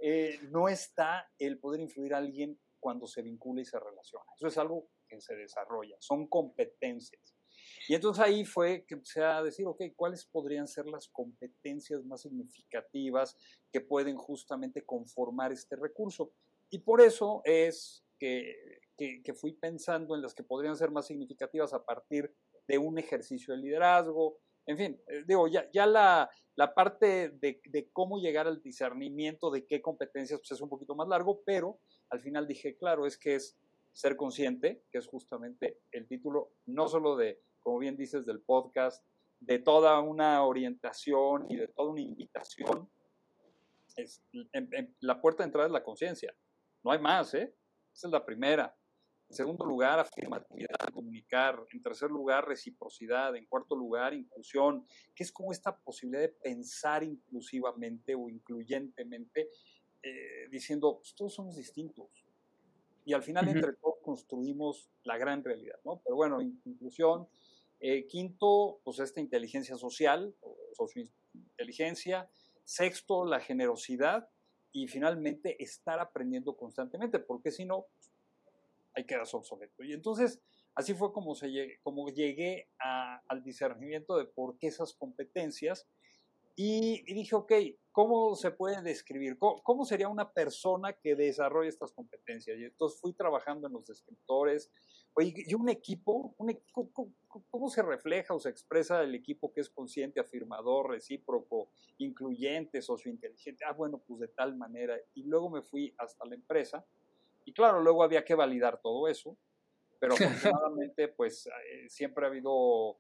eh, 0.01 0.41
no 0.51 0.69
está 0.69 1.31
el 1.39 1.61
poder 1.61 1.81
influir 1.81 2.15
a 2.15 2.19
alguien 2.19 2.59
cuando 2.81 3.07
se 3.07 3.23
vincula 3.23 3.63
y 3.63 3.65
se 3.65 3.79
relaciona. 3.79 4.25
Eso 4.37 4.49
es 4.49 4.59
algo 4.59 4.89
que 5.09 5.21
se 5.21 5.35
desarrolla, 5.35 5.97
son 6.01 6.27
competencias. 6.27 7.37
Y 7.89 7.95
entonces 7.95 8.25
ahí 8.25 8.45
fue 8.45 8.85
que 8.87 8.95
empecé 8.95 9.23
a 9.23 9.43
decir, 9.43 9.67
ok, 9.67 9.83
¿cuáles 9.95 10.25
podrían 10.25 10.67
ser 10.67 10.87
las 10.87 11.09
competencias 11.09 12.05
más 12.05 12.23
significativas 12.23 13.37
que 13.73 13.81
pueden 13.81 14.17
justamente 14.17 14.85
conformar 14.85 15.53
este 15.53 15.77
recurso? 15.77 16.33
Y 16.71 16.81
por 16.81 17.01
eso 17.01 17.43
es 17.45 18.05
que, 18.19 18.55
que, 18.97 19.35
fui 19.35 19.53
pensando 19.53 20.15
en 20.15 20.23
las 20.23 20.35
que 20.35 20.43
podrían 20.43 20.77
ser 20.77 20.91
más 20.91 21.07
significativas 21.07 21.73
a 21.73 21.85
partir 21.85 22.35
de 22.67 22.79
un 22.79 22.99
ejercicio 22.99 23.55
de 23.55 23.61
liderazgo. 23.61 24.39
En 24.67 24.77
fin, 24.77 25.01
eh, 25.09 25.23
digo, 25.27 25.47
ya, 25.47 25.71
ya 25.71 25.87
la, 25.87 26.29
la 26.57 26.75
parte 26.75 27.29
de, 27.29 27.61
de, 27.65 27.91
cómo 27.93 28.19
llegar 28.19 28.47
al 28.47 28.63
discernimiento 28.63 29.51
de 29.51 29.67
qué 29.67 29.81
competencias 29.81 30.41
pues 30.41 30.53
es 30.53 30.61
un 30.61 30.69
poquito 30.69 30.95
más 30.95 31.07
largo, 31.07 31.43
pero 31.45 31.79
al 32.11 32.21
final 32.21 32.47
dije, 32.47 32.77
claro, 32.77 33.07
es 33.07 33.17
que 33.17 33.35
es 33.35 33.59
ser 33.93 34.17
consciente, 34.17 34.83
que 34.91 34.99
es 34.99 35.07
justamente 35.07 35.81
el 35.93 36.07
título 36.07 36.53
no 36.67 36.89
solo 36.89 37.17
de 37.17 37.41
como 37.67 37.81
bien 37.81 37.97
dices, 37.97 38.25
del 38.25 38.41
podcast, 38.43 39.05
de 39.41 39.59
toda 39.59 39.99
una 39.99 40.45
orientación 40.45 41.47
y 41.51 41.57
de 41.57 41.67
toda 41.67 41.91
una 41.91 42.01
invitación. 42.01 42.89
Es, 43.97 44.23
la 45.01 45.21
puerta 45.21 45.43
de 45.43 45.49
entrada 45.49 45.67
es 45.67 45.73
la 45.73 45.83
conciencia. 45.83 46.33
No 46.85 46.93
hay 46.93 47.01
más, 47.01 47.35
¿eh? 47.35 47.53
Esa 47.93 48.07
es 48.07 48.13
la 48.13 48.25
primera. 48.25 48.73
En 49.29 49.35
segundo 49.35 49.65
lugar, 49.65 49.99
afirmatividad, 49.99 50.77
comunicar. 50.93 51.61
En 51.73 51.83
tercer 51.83 52.09
lugar, 52.09 52.47
reciprocidad. 52.47 53.35
En 53.35 53.47
cuarto 53.47 53.75
lugar, 53.75 54.15
inclusión, 54.15 54.87
que 55.13 55.25
es 55.25 55.33
como 55.33 55.51
esta 55.51 55.77
posibilidad 55.77 56.23
de 56.23 56.29
pensar 56.29 57.03
inclusivamente 57.03 58.15
o 58.15 58.29
incluyentemente, 58.29 59.51
eh, 60.09 60.49
diciendo, 60.51 60.99
pues, 60.99 61.15
todos 61.17 61.35
somos 61.35 61.57
distintos. 61.57 62.25
Y 63.05 63.13
al 63.13 63.25
final, 63.25 63.49
entre 63.49 63.73
todos, 63.73 63.97
construimos 64.03 64.89
la 65.03 65.19
gran 65.19 65.43
realidad, 65.43 65.81
¿no? 65.85 66.01
Pero 66.05 66.15
bueno, 66.15 66.41
inclusión, 66.41 67.29
eh, 67.81 68.07
quinto, 68.07 68.81
pues 68.85 69.01
esta 69.01 69.21
inteligencia 69.21 69.77
social, 69.77 70.33
o 70.43 70.57
inteligencia. 71.35 72.31
Sexto, 72.65 73.25
la 73.25 73.41
generosidad. 73.41 74.29
Y 74.71 74.87
finalmente, 74.87 75.61
estar 75.63 75.99
aprendiendo 75.99 76.57
constantemente, 76.57 77.19
porque 77.19 77.51
si 77.51 77.65
no, 77.65 77.87
hay 78.95 79.05
que 79.05 79.15
quedas 79.15 79.35
obsoleto. 79.35 79.83
Y 79.83 79.93
entonces, 79.93 80.41
así 80.75 80.95
fue 80.95 81.13
como, 81.13 81.35
se, 81.35 81.81
como 81.83 82.09
llegué 82.11 82.69
al 82.79 83.43
discernimiento 83.43 84.17
de 84.19 84.27
por 84.27 84.57
qué 84.59 84.69
esas 84.69 84.95
competencias 84.95 85.89
y, 86.59 87.03
dije, 87.13 87.37
ok, 87.37 87.53
¿cómo 87.93 88.35
se 88.35 88.51
puede 88.51 88.81
describir? 88.81 89.37
¿Cómo, 89.39 89.85
sería 89.85 90.09
una 90.09 90.33
persona 90.33 90.95
que 90.95 91.15
desarrolla 91.15 91.69
estas 91.69 91.93
competencias? 91.93 92.59
Y 92.59 92.65
entonces 92.65 92.99
fui 92.99 93.13
trabajando 93.13 93.67
en 93.67 93.75
los 93.75 93.87
descriptores. 93.87 94.71
Oye, 95.13 95.35
y 95.47 95.53
un 95.53 95.69
equipo, 95.69 96.35
un 96.39 96.51
equipo 96.51 96.91
¿cómo, 97.51 97.69
se 97.69 97.83
refleja 97.83 98.33
o 98.33 98.41
se 98.41 98.49
expresa 98.49 99.03
el 99.03 99.15
equipo 99.15 99.53
que 99.53 99.61
es 99.61 99.69
consciente, 99.69 100.19
afirmador, 100.19 100.89
recíproco, 100.89 101.69
incluyente, 101.99 102.81
sociointeligente? 102.81 103.67
Ah, 103.67 103.73
bueno, 103.73 104.03
pues 104.07 104.21
de 104.21 104.29
tal 104.29 104.57
manera. 104.57 104.99
Y 105.13 105.25
luego 105.25 105.51
me 105.51 105.61
fui 105.61 105.95
hasta 105.99 106.25
la 106.25 106.37
empresa. 106.37 106.87
Y 107.45 107.53
claro, 107.53 107.83
luego 107.83 108.03
había 108.03 108.25
que 108.25 108.35
validar 108.35 108.81
todo 108.81 109.09
eso. 109.09 109.37
Pero 110.01 110.15
afortunadamente, 110.55 111.09
pues 111.09 111.47
eh, 111.47 111.87
siempre 111.91 112.25
ha 112.25 112.29
habido 112.29 112.99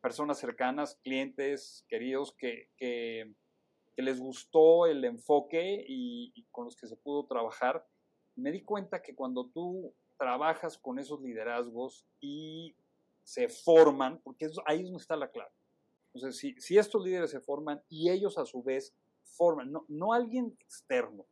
personas 0.00 0.38
cercanas, 0.38 0.98
clientes, 1.02 1.84
queridos, 1.88 2.34
que, 2.36 2.70
que, 2.76 3.32
les 3.96 4.18
gustó 4.18 4.86
el 4.86 5.04
enfoque 5.04 5.84
y, 5.86 6.44
con 6.50 6.64
los 6.64 6.76
que 6.76 6.88
se 6.88 6.96
pudo 6.96 7.26
trabajar. 7.26 7.86
Me 8.34 8.50
di 8.50 8.62
cuenta 8.62 9.02
que 9.02 9.14
cuando 9.14 9.48
tú 9.50 9.94
trabajas 10.18 10.76
con 10.78 10.98
esos 10.98 11.20
liderazgos 11.20 12.06
y 12.20 12.74
se 13.22 13.48
forman, 13.48 14.20
porque 14.24 14.48
ahí 14.66 14.80
es 14.80 14.84
donde 14.84 15.02
está 15.02 15.16
la 15.16 15.30
clave. 15.30 15.52
Entonces, 16.12 16.40
si, 16.40 16.54
si, 16.60 16.78
estos 16.78 17.04
líderes 17.04 17.30
se 17.30 17.40
forman 17.40 17.80
y 17.88 18.10
ellos 18.10 18.38
a 18.38 18.44
su 18.44 18.62
vez 18.62 18.94
forman, 19.22 19.70
no, 19.70 19.84
no 19.88 20.12
alguien 20.12 20.56
externo, 20.58 21.24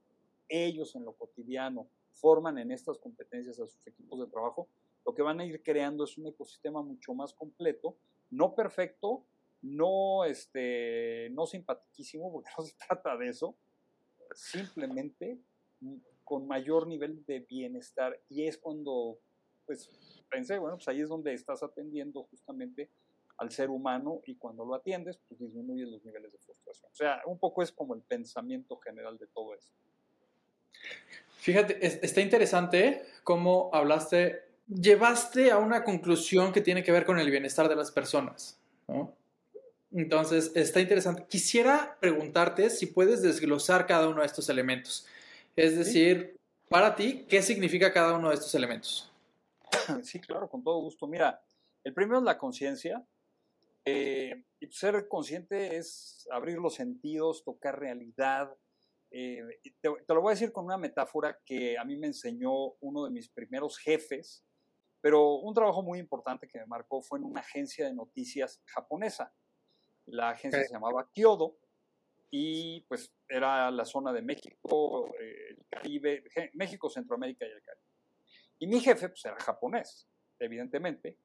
ellos 0.49 0.94
en 0.94 1.05
lo 1.05 1.12
cotidiano 1.14 1.88
forman 2.12 2.59
en 2.59 2.70
estas 2.70 2.99
competencias 2.99 3.59
a 3.59 3.66
sus 3.66 3.87
equipos 3.87 4.20
de 4.20 4.27
trabajo, 4.27 4.68
lo 5.05 5.14
que 5.14 5.23
van 5.23 5.40
a 5.40 5.44
ir 5.44 5.62
creando 5.62 6.05
es 6.05 6.16
un 6.18 6.29
ecosistema 6.29 6.83
mucho 6.83 7.14
más 7.14 7.33
completo 7.35 7.96
no 8.31 8.55
perfecto, 8.55 9.25
no, 9.62 10.25
este, 10.25 11.29
no 11.33 11.47
simpaticísimo, 11.47 12.33
porque 12.33 12.51
no 12.59 12.64
se 12.64 12.75
trata 12.87 13.16
de 13.16 13.29
eso, 13.29 13.57
simplemente 14.35 15.38
con 16.25 16.47
mayor 16.47 16.87
nivel 16.87 17.25
de 17.27 17.40
bienestar. 17.40 18.19
Y 18.29 18.47
es 18.47 18.57
cuando, 18.57 19.19
pues, 19.66 19.90
pensé, 20.31 20.59
bueno, 20.59 20.77
pues 20.77 20.88
ahí 20.88 21.01
es 21.01 21.09
donde 21.09 21.33
estás 21.35 21.62
atendiendo 21.62 22.23
justamente 22.25 22.88
al 23.38 23.51
ser 23.51 23.71
humano 23.71 24.21
y 24.27 24.37
cuando 24.37 24.64
lo 24.64 24.75
atiendes, 24.75 25.19
pues 25.27 25.40
disminuyes 25.40 25.88
los 25.88 26.05
niveles 26.05 26.31
de 26.33 26.38
frustración. 26.38 26.90
O 26.93 26.95
sea, 26.95 27.23
un 27.25 27.38
poco 27.38 27.62
es 27.62 27.73
como 27.73 27.95
el 27.95 28.03
pensamiento 28.03 28.77
general 28.77 29.16
de 29.19 29.27
todo 29.29 29.55
esto. 29.55 29.73
Fíjate, 31.38 31.85
está 31.85 32.21
interesante 32.21 33.03
cómo 33.25 33.71
hablaste 33.73 34.50
llevaste 34.70 35.50
a 35.50 35.59
una 35.59 35.85
conclusión 35.85 36.52
que 36.52 36.61
tiene 36.61 36.83
que 36.83 36.92
ver 36.92 37.04
con 37.04 37.18
el 37.18 37.30
bienestar 37.30 37.68
de 37.68 37.76
las 37.76 37.90
personas. 37.90 38.59
Entonces, 39.92 40.52
está 40.54 40.80
interesante. 40.80 41.24
Quisiera 41.28 41.96
preguntarte 42.00 42.70
si 42.70 42.87
puedes 42.87 43.22
desglosar 43.22 43.87
cada 43.87 44.09
uno 44.09 44.20
de 44.20 44.26
estos 44.26 44.48
elementos. 44.48 45.06
Es 45.56 45.76
decir, 45.76 46.38
para 46.68 46.94
ti, 46.94 47.26
¿qué 47.28 47.42
significa 47.42 47.92
cada 47.92 48.16
uno 48.16 48.28
de 48.28 48.35
estos 48.35 48.54
elementos? 48.54 49.11
Sí, 50.02 50.20
claro, 50.20 50.48
con 50.48 50.62
todo 50.62 50.80
gusto. 50.80 51.06
Mira, 51.06 51.42
el 51.85 51.92
primero 51.92 52.18
es 52.18 52.24
la 52.24 52.38
conciencia. 52.38 53.04
Eh, 53.85 54.44
y 54.61 54.66
ser 54.70 55.09
consciente 55.09 55.76
es 55.76 56.28
abrir 56.30 56.59
los 56.59 56.74
sentidos, 56.74 57.42
tocar 57.44 57.80
realidad. 57.80 58.54
Eh, 59.11 59.42
te, 59.80 59.88
lo 59.88 60.20
voy 60.20 60.30
a 60.30 60.35
decir 60.35 60.52
con 60.52 60.66
una 60.66 60.76
metáfora 60.76 61.40
que 61.44 61.76
a 61.78 61.85
mí 61.85 61.96
me 61.96 62.09
enseñó 62.09 62.74
uno 62.80 63.04
de 63.04 63.11
mis 63.11 63.28
primeros 63.28 63.78
jefes, 63.78 64.44
pero 65.01 65.35
un 65.37 65.55
trabajo 65.55 65.83
muy 65.83 65.99
importante 65.99 66.47
que 66.47 66.59
me 66.59 66.67
marcó 66.67 67.03
fue 67.03 67.19
en 67.19 67.25
una 67.25 67.41
agencia 67.41 67.87
de 67.87 67.95
noticias 67.95 68.61
japonesa. 68.67 69.33
La 70.07 70.31
agencia 70.31 70.65
se 70.65 70.73
llamaba 70.73 71.09
Kyodo 71.13 71.57
y 72.31 72.83
pues 72.83 73.13
era 73.29 73.71
la 73.71 73.85
zona 73.85 74.13
de 74.13 74.23
México, 74.23 75.13
eh, 75.21 75.51
el 75.51 75.67
Caribe, 75.69 76.25
México, 76.55 76.91
Centroamérica 76.91 77.47
y 77.47 77.51
el 77.51 77.63
Caribe. 77.63 77.87
Y 78.59 78.67
mi 78.67 78.81
jefe 78.81 79.09
pues 79.09 79.25
era 79.25 79.37
japonés, 79.37 80.07
evidentemente. 80.39 81.17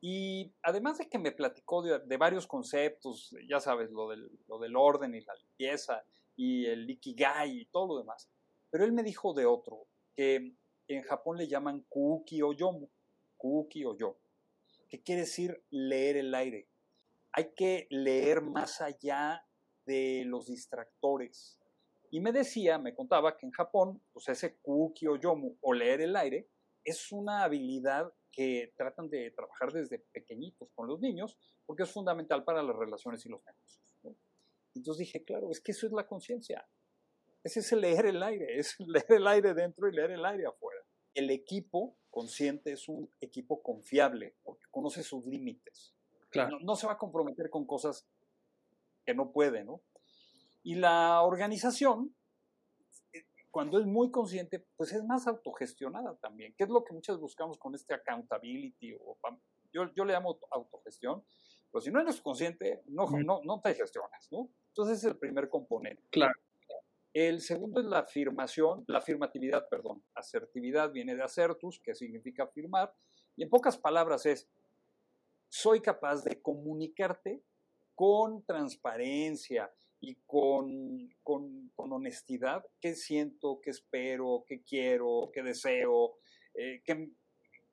Y 0.00 0.52
además 0.62 0.98
de 0.98 1.08
que 1.08 1.18
me 1.18 1.32
platicó 1.32 1.82
de, 1.82 2.16
varios 2.16 2.46
conceptos, 2.46 3.34
ya 3.48 3.58
sabes, 3.58 3.90
lo 3.90 4.08
del, 4.08 4.30
lo 4.46 4.58
del 4.58 4.76
orden 4.76 5.14
y 5.14 5.20
la 5.22 5.34
limpieza 5.34 6.04
y 6.36 6.66
el 6.66 6.88
ikigai 6.88 7.62
y 7.62 7.66
todo 7.66 7.88
lo 7.88 7.98
demás, 7.98 8.30
pero 8.70 8.84
él 8.84 8.92
me 8.92 9.02
dijo 9.02 9.34
de 9.34 9.44
otro, 9.44 9.86
que 10.14 10.54
en 10.86 11.02
Japón 11.02 11.36
le 11.36 11.48
llaman 11.48 11.84
kuki 11.88 12.42
o 12.42 12.52
yomu, 12.52 12.88
Kuki 13.38 13.84
o 13.84 13.96
yo, 13.96 14.18
que 14.88 15.02
quiere 15.02 15.22
decir 15.22 15.64
leer 15.70 16.18
el 16.18 16.34
aire. 16.34 16.68
Hay 17.32 17.54
que 17.54 17.86
leer 17.90 18.42
más 18.42 18.80
allá 18.80 19.46
de 19.86 20.24
los 20.26 20.46
distractores. 20.46 21.58
Y 22.10 22.20
me 22.20 22.32
decía, 22.32 22.78
me 22.78 22.94
contaba 22.94 23.36
que 23.36 23.46
en 23.46 23.52
Japón, 23.52 24.02
pues 24.12 24.28
ese 24.28 24.58
Kuki 24.58 25.06
o 25.06 25.16
Yomu 25.16 25.56
o 25.60 25.72
leer 25.72 26.00
el 26.02 26.16
aire 26.16 26.48
es 26.84 27.12
una 27.12 27.44
habilidad 27.44 28.12
que 28.32 28.72
tratan 28.76 29.08
de 29.08 29.30
trabajar 29.32 29.72
desde 29.72 29.98
pequeñitos 29.98 30.70
con 30.74 30.86
los 30.86 31.00
niños 31.00 31.36
porque 31.66 31.82
es 31.82 31.90
fundamental 31.90 32.44
para 32.44 32.62
las 32.62 32.76
relaciones 32.76 33.24
y 33.26 33.28
los 33.28 33.44
negocios. 33.44 33.82
Entonces 34.74 35.06
dije, 35.06 35.24
claro, 35.24 35.50
es 35.50 35.60
que 35.60 35.72
eso 35.72 35.86
es 35.86 35.92
la 35.92 36.06
conciencia. 36.06 36.66
Ese 37.42 37.60
es 37.60 37.72
el 37.72 37.80
leer 37.80 38.06
el 38.06 38.22
aire, 38.22 38.58
es 38.58 38.76
leer 38.80 39.06
el 39.08 39.26
aire 39.26 39.54
dentro 39.54 39.88
y 39.88 39.92
leer 39.92 40.12
el 40.12 40.24
aire 40.24 40.46
afuera. 40.46 40.80
El 41.14 41.30
equipo 41.30 41.96
consciente 42.10 42.72
es 42.72 42.88
un 42.88 43.10
equipo 43.20 43.62
confiable, 43.62 44.34
porque 44.42 44.64
conoce 44.70 45.02
sus 45.02 45.24
límites. 45.26 45.94
Claro. 46.30 46.58
No, 46.60 46.76
se 46.76 46.86
va 46.86 46.94
a 46.94 46.98
comprometer 46.98 47.50
con 47.50 47.66
cosas 47.66 48.06
que 49.04 49.14
no 49.14 49.32
puede, 49.32 49.64
¿no? 49.64 49.80
Y 50.62 50.74
la 50.74 51.22
organización 51.22 52.14
cuando 53.50 53.78
es 53.78 53.86
muy 53.86 54.10
consciente, 54.10 54.64
pues 54.76 54.92
es 54.92 55.02
más 55.04 55.26
autogestionada 55.26 56.16
también, 56.16 56.54
que 56.54 56.64
es 56.64 56.70
lo 56.70 56.84
que 56.84 56.92
muchas 56.92 57.18
buscamos 57.18 57.58
con 57.58 57.74
este 57.74 57.94
accountability, 57.94 58.94
o, 58.94 59.18
yo, 59.72 59.92
yo 59.94 60.04
le 60.04 60.12
llamo 60.12 60.38
autogestión, 60.50 61.24
pero 61.70 61.80
si 61.80 61.90
no 61.90 62.00
eres 62.00 62.20
consciente, 62.20 62.82
no, 62.86 63.08
no, 63.24 63.40
no 63.44 63.60
te 63.60 63.74
gestionas, 63.74 64.28
¿no? 64.30 64.50
Entonces 64.68 64.98
es 64.98 65.04
el 65.04 65.16
primer 65.16 65.48
componente. 65.48 66.02
Claro. 66.10 66.38
El 67.12 67.40
segundo 67.40 67.80
es 67.80 67.86
la 67.86 68.00
afirmación, 68.00 68.84
la 68.86 68.98
afirmatividad, 68.98 69.68
perdón. 69.68 70.04
Asertividad 70.14 70.92
viene 70.92 71.16
de 71.16 71.22
acertus, 71.22 71.80
que 71.80 71.94
significa 71.94 72.44
afirmar, 72.44 72.94
y 73.36 73.44
en 73.44 73.48
pocas 73.48 73.78
palabras 73.78 74.26
es, 74.26 74.48
soy 75.48 75.80
capaz 75.80 76.22
de 76.24 76.40
comunicarte 76.42 77.42
con 77.94 78.44
transparencia 78.44 79.72
y 80.00 80.16
con, 80.26 81.08
con, 81.22 81.72
honestidad 81.76 82.64
qué 82.80 82.94
siento, 82.94 83.60
qué 83.62 83.70
espero, 83.70 84.44
qué 84.46 84.62
quiero, 84.62 85.30
qué 85.32 85.42
deseo, 85.42 86.18
eh, 86.54 86.82
qué, 86.84 87.10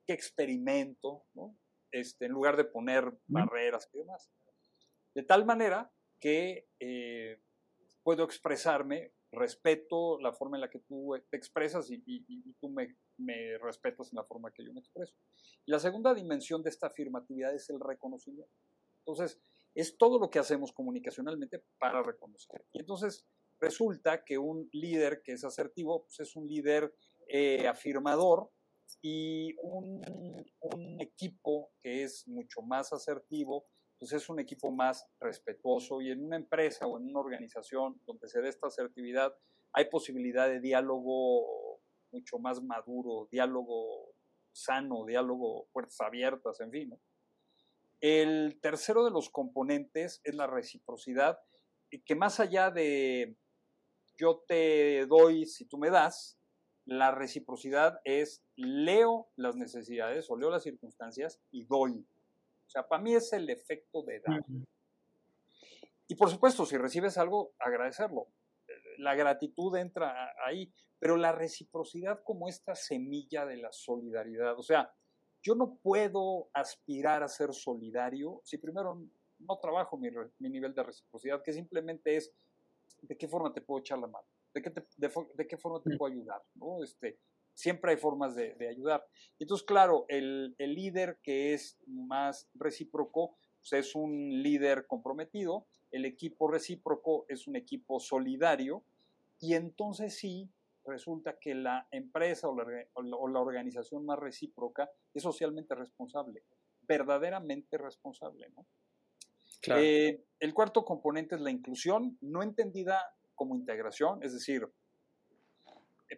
experimento, 0.08 1.24
este, 1.90 2.26
en 2.26 2.32
lugar 2.32 2.56
de 2.56 2.64
poner 2.64 3.12
barreras 3.26 3.88
y 3.92 3.98
demás. 3.98 4.30
De 5.14 5.24
tal 5.24 5.44
manera 5.44 5.92
que 6.20 6.68
eh, 6.78 7.40
puedo 8.04 8.22
expresarme, 8.24 9.12
respeto 9.36 10.18
la 10.20 10.32
forma 10.32 10.56
en 10.56 10.62
la 10.62 10.70
que 10.70 10.80
tú 10.80 11.14
te 11.30 11.36
expresas 11.36 11.88
y, 11.90 12.54
tú 12.60 12.68
me, 12.70 12.96
me, 13.18 13.58
respetas 13.58 14.12
en 14.12 14.16
la 14.16 14.24
forma 14.24 14.52
que 14.52 14.64
yo 14.64 14.72
me 14.72 14.80
expreso. 14.80 15.14
Y 15.64 15.70
la 15.70 15.78
segunda 15.78 16.14
dimensión 16.14 16.62
de 16.62 16.70
esta 16.70 16.88
afirmatividad 16.88 17.54
es 17.54 17.70
el 17.70 17.78
reconocimiento. 17.80 18.52
Entonces, 18.98 19.40
es 19.76 19.96
todo 19.98 20.18
lo 20.18 20.30
que 20.30 20.38
hacemos 20.38 20.72
comunicacionalmente 20.72 21.62
para 21.78 22.02
reconocer. 22.02 22.64
Y 22.72 22.80
entonces 22.80 23.26
resulta 23.60 24.24
que 24.24 24.38
un 24.38 24.68
líder 24.72 25.22
que 25.22 25.32
es 25.32 25.44
asertivo 25.44 26.04
pues 26.04 26.20
es 26.20 26.34
un 26.34 26.46
líder 26.46 26.94
eh, 27.28 27.68
afirmador 27.68 28.50
y 29.02 29.54
un, 29.62 30.02
un, 30.60 31.00
equipo 31.00 31.70
que 31.80 32.04
es 32.04 32.26
mucho 32.26 32.62
más 32.62 32.92
asertivo, 32.92 33.66
pues 33.98 34.12
es 34.12 34.28
un 34.28 34.38
equipo 34.38 34.70
más 34.70 35.06
respetuoso 35.20 36.00
y 36.00 36.10
en 36.10 36.24
una 36.24 36.36
empresa 36.36 36.86
o 36.86 36.98
en 36.98 37.08
una 37.08 37.20
organización 37.20 38.00
donde 38.06 38.28
se 38.28 38.40
dé 38.40 38.48
esta 38.48 38.66
asertividad 38.66 39.34
hay 39.72 39.90
posibilidad 39.90 40.48
de 40.48 40.60
diálogo 40.60 41.82
mucho 42.10 42.38
más 42.38 42.62
maduro, 42.62 43.28
diálogo 43.30 44.14
sano, 44.52 45.04
diálogo 45.04 45.68
puertas 45.70 46.00
abiertas, 46.00 46.60
en 46.60 46.70
fin. 46.70 46.98
El 48.00 48.58
tercero 48.62 49.04
de 49.04 49.10
los 49.10 49.28
componentes 49.28 50.20
es 50.24 50.34
la 50.34 50.46
reciprocidad, 50.46 51.38
que 52.04 52.14
más 52.14 52.40
allá 52.40 52.70
de 52.70 53.36
yo 54.16 54.44
te 54.48 55.04
doy 55.06 55.44
si 55.44 55.66
tú 55.66 55.76
me 55.76 55.90
das, 55.90 56.38
la 56.86 57.10
reciprocidad 57.10 58.00
es 58.04 58.42
leo 58.54 59.28
las 59.36 59.56
necesidades 59.56 60.30
o 60.30 60.36
leo 60.36 60.50
las 60.50 60.62
circunstancias 60.62 61.42
y 61.50 61.64
doy. 61.64 62.06
O 62.66 62.70
sea, 62.70 62.86
para 62.86 63.02
mí 63.02 63.14
es 63.14 63.32
el 63.32 63.48
efecto 63.48 64.02
de 64.02 64.20
dar. 64.20 64.44
Y 66.08 66.14
por 66.14 66.30
supuesto, 66.30 66.66
si 66.66 66.76
recibes 66.76 67.18
algo, 67.18 67.54
agradecerlo. 67.58 68.28
La 68.98 69.14
gratitud 69.14 69.76
entra 69.76 70.34
ahí, 70.44 70.72
pero 70.98 71.16
la 71.16 71.32
reciprocidad 71.32 72.22
como 72.24 72.48
esta 72.48 72.74
semilla 72.74 73.44
de 73.46 73.56
la 73.58 73.72
solidaridad. 73.72 74.58
O 74.58 74.62
sea, 74.62 74.92
yo 75.42 75.54
no 75.54 75.78
puedo 75.82 76.48
aspirar 76.52 77.22
a 77.22 77.28
ser 77.28 77.52
solidario 77.54 78.40
si 78.44 78.58
primero 78.58 79.00
no 79.38 79.58
trabajo 79.58 79.96
mi, 79.96 80.10
nivel 80.40 80.74
de 80.74 80.82
reciprocidad, 80.82 81.42
que 81.42 81.52
simplemente 81.52 82.16
es 82.16 82.32
de 83.02 83.16
qué 83.16 83.28
forma 83.28 83.52
te 83.52 83.60
puedo 83.60 83.80
echar 83.80 83.98
la 83.98 84.06
mano, 84.06 84.26
de 84.54 84.62
qué, 84.62 84.72
de, 84.96 85.46
qué 85.46 85.56
forma 85.56 85.82
te 85.82 85.94
mm. 85.94 85.98
puedo 85.98 86.12
ayudar, 86.12 86.42
¿no? 86.54 86.82
Este, 86.82 87.18
siempre 87.56 87.92
hay 87.92 87.96
formas 87.96 88.36
de, 88.36 88.68
ayudar. 88.68 89.04
Entonces, 89.40 89.66
claro, 89.66 90.04
el, 90.08 90.54
líder 90.58 91.18
que 91.22 91.54
es 91.54 91.78
más 91.86 92.48
recíproco 92.54 93.36
pues 93.58 93.72
es 93.72 93.96
un 93.96 94.42
líder 94.42 94.86
comprometido, 94.86 95.66
el 95.90 96.04
equipo 96.04 96.46
recíproco 96.48 97.24
es 97.28 97.48
un 97.48 97.56
equipo 97.56 97.98
solidario, 97.98 98.84
y 99.40 99.54
entonces 99.54 100.16
sí, 100.16 100.48
resulta 100.84 101.38
que 101.40 101.54
la 101.54 101.88
empresa 101.90 102.48
o 102.48 102.54
la, 102.54 103.40
organización 103.40 104.04
más 104.04 104.18
recíproca 104.20 104.88
es 105.12 105.22
socialmente 105.22 105.74
responsable, 105.74 106.44
verdaderamente 106.82 107.76
responsable. 107.76 108.50
¿no? 108.50 108.66
Eh, 109.74 110.22
el 110.38 110.54
cuarto 110.54 110.84
componente 110.84 111.34
es 111.34 111.40
la 111.40 111.50
inclusión, 111.50 112.18
no 112.20 112.42
entendida 112.42 113.02
como 113.34 113.56
integración, 113.56 114.22
es 114.22 114.32
decir, 114.32 114.68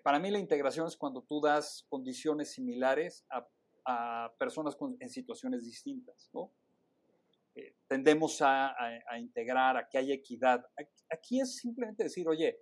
para 0.02 0.18
mí 0.18 0.30
la 0.30 0.38
integración 0.38 0.86
es 0.86 0.96
cuando 0.96 1.22
tú 1.22 1.40
das 1.40 1.86
condiciones 1.88 2.52
similares 2.52 3.26
a, 3.30 3.46
personas 4.38 4.76
en 5.00 5.08
situaciones 5.08 5.64
distintas. 5.64 6.28
¿no? 6.34 6.52
Eh, 7.54 7.74
tendemos 7.86 8.42
a, 8.42 8.74
a, 8.76 9.18
integrar, 9.18 9.78
a 9.78 9.88
que 9.88 9.96
haya 9.96 10.14
equidad. 10.14 10.62
Aquí 11.10 11.40
es 11.40 11.56
simplemente 11.56 12.04
decir, 12.04 12.28
oye, 12.28 12.60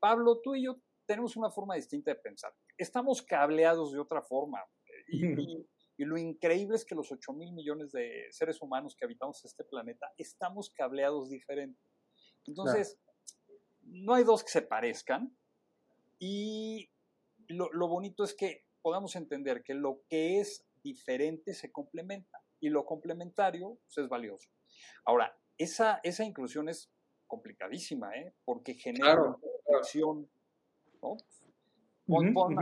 Pablo, 0.00 0.40
tú 0.42 0.54
y 0.54 0.64
yo 0.64 0.80
tenemos 1.06 1.36
una 1.36 1.50
forma 1.50 1.74
distinta 1.74 2.10
de 2.10 2.16
pensar. 2.16 2.54
Estamos 2.78 3.22
cableados 3.22 3.92
de 3.92 4.00
otra 4.00 4.22
forma. 4.22 4.64
Y, 5.08 6.04
lo 6.04 6.18
increíble 6.18 6.74
es 6.74 6.84
que 6.84 6.96
los 6.96 7.12
8 7.12 7.32
mil 7.34 7.52
millones 7.52 7.92
de 7.92 8.26
seres 8.30 8.60
humanos 8.60 8.96
que 8.96 9.04
habitamos 9.04 9.44
este 9.44 9.62
planeta 9.62 10.10
estamos 10.16 10.70
cableados 10.70 11.30
diferente. 11.30 11.80
Entonces, 12.44 12.98
no 13.82 14.14
hay 14.14 14.24
dos 14.24 14.42
que 14.42 14.50
se 14.50 14.62
parezcan. 14.62 15.36
Y 16.24 16.88
lo, 17.48 17.88
bonito 17.88 18.22
es 18.22 18.32
que 18.32 18.64
podamos 18.80 19.16
entender 19.16 19.64
que 19.64 19.74
lo 19.74 20.02
que 20.08 20.38
es 20.38 20.64
diferente 20.84 21.52
se 21.52 21.72
complementa 21.72 22.38
y 22.60 22.68
lo 22.68 22.84
complementario 22.86 23.80
pues, 23.84 23.98
es 23.98 24.08
valioso. 24.08 24.48
Ahora, 25.04 25.36
esa, 25.58 25.98
esa 26.04 26.24
inclusión 26.24 26.68
es 26.68 26.92
complicadísima, 27.26 28.14
¿eh? 28.14 28.36
porque 28.44 28.74
genera 28.74 29.20
una 29.20 29.78
acción 29.78 30.30
Pon, 31.00 31.18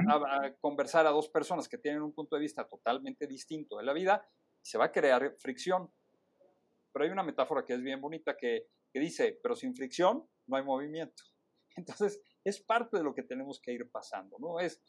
a, 0.08 0.54
conversar 0.58 1.06
a 1.06 1.10
dos 1.10 1.28
personas 1.28 1.68
que 1.68 1.76
tienen 1.76 2.00
un 2.00 2.14
punto 2.14 2.36
de 2.36 2.40
vista 2.40 2.66
totalmente 2.66 3.26
distinto 3.26 3.76
de 3.76 3.84
la 3.84 3.92
vida 3.92 4.26
y 4.62 4.66
se 4.66 4.78
va 4.78 4.86
a 4.86 4.92
crear 4.92 5.34
fricción. 5.38 5.92
Pero 6.92 7.04
hay 7.04 7.10
una 7.10 7.24
metáfora 7.24 7.66
que 7.66 7.74
es 7.74 7.82
bien 7.82 8.00
bonita 8.00 8.38
que, 8.38 8.68
dice, 8.94 9.38
pero 9.42 9.54
sin 9.54 9.74
fricción 9.74 10.26
no 10.46 10.56
hay 10.56 10.64
movimiento. 10.64 11.22
Entonces, 11.76 12.22
es 12.44 12.60
parte 12.60 12.98
de 12.98 13.04
lo 13.04 13.14
que 13.14 13.22
tenemos 13.22 13.60
que 13.60 13.72
ir 13.72 13.90
pasando, 13.90 14.38
¿no? 14.38 14.60
Es, 14.60 14.82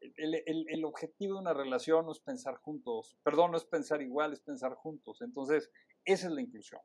el, 0.00 0.84
objetivo 0.84 1.34
de 1.34 1.40
una 1.40 1.52
relación 1.52 2.06
no 2.06 2.12
es 2.12 2.20
pensar 2.20 2.56
juntos, 2.56 3.18
perdón, 3.22 3.50
no 3.50 3.58
es 3.58 3.64
pensar 3.64 4.00
igual, 4.00 4.32
es 4.32 4.40
pensar 4.40 4.74
juntos. 4.74 5.20
Entonces, 5.20 5.70
esa 6.04 6.28
es 6.28 6.32
la 6.32 6.40
inclusión. 6.40 6.80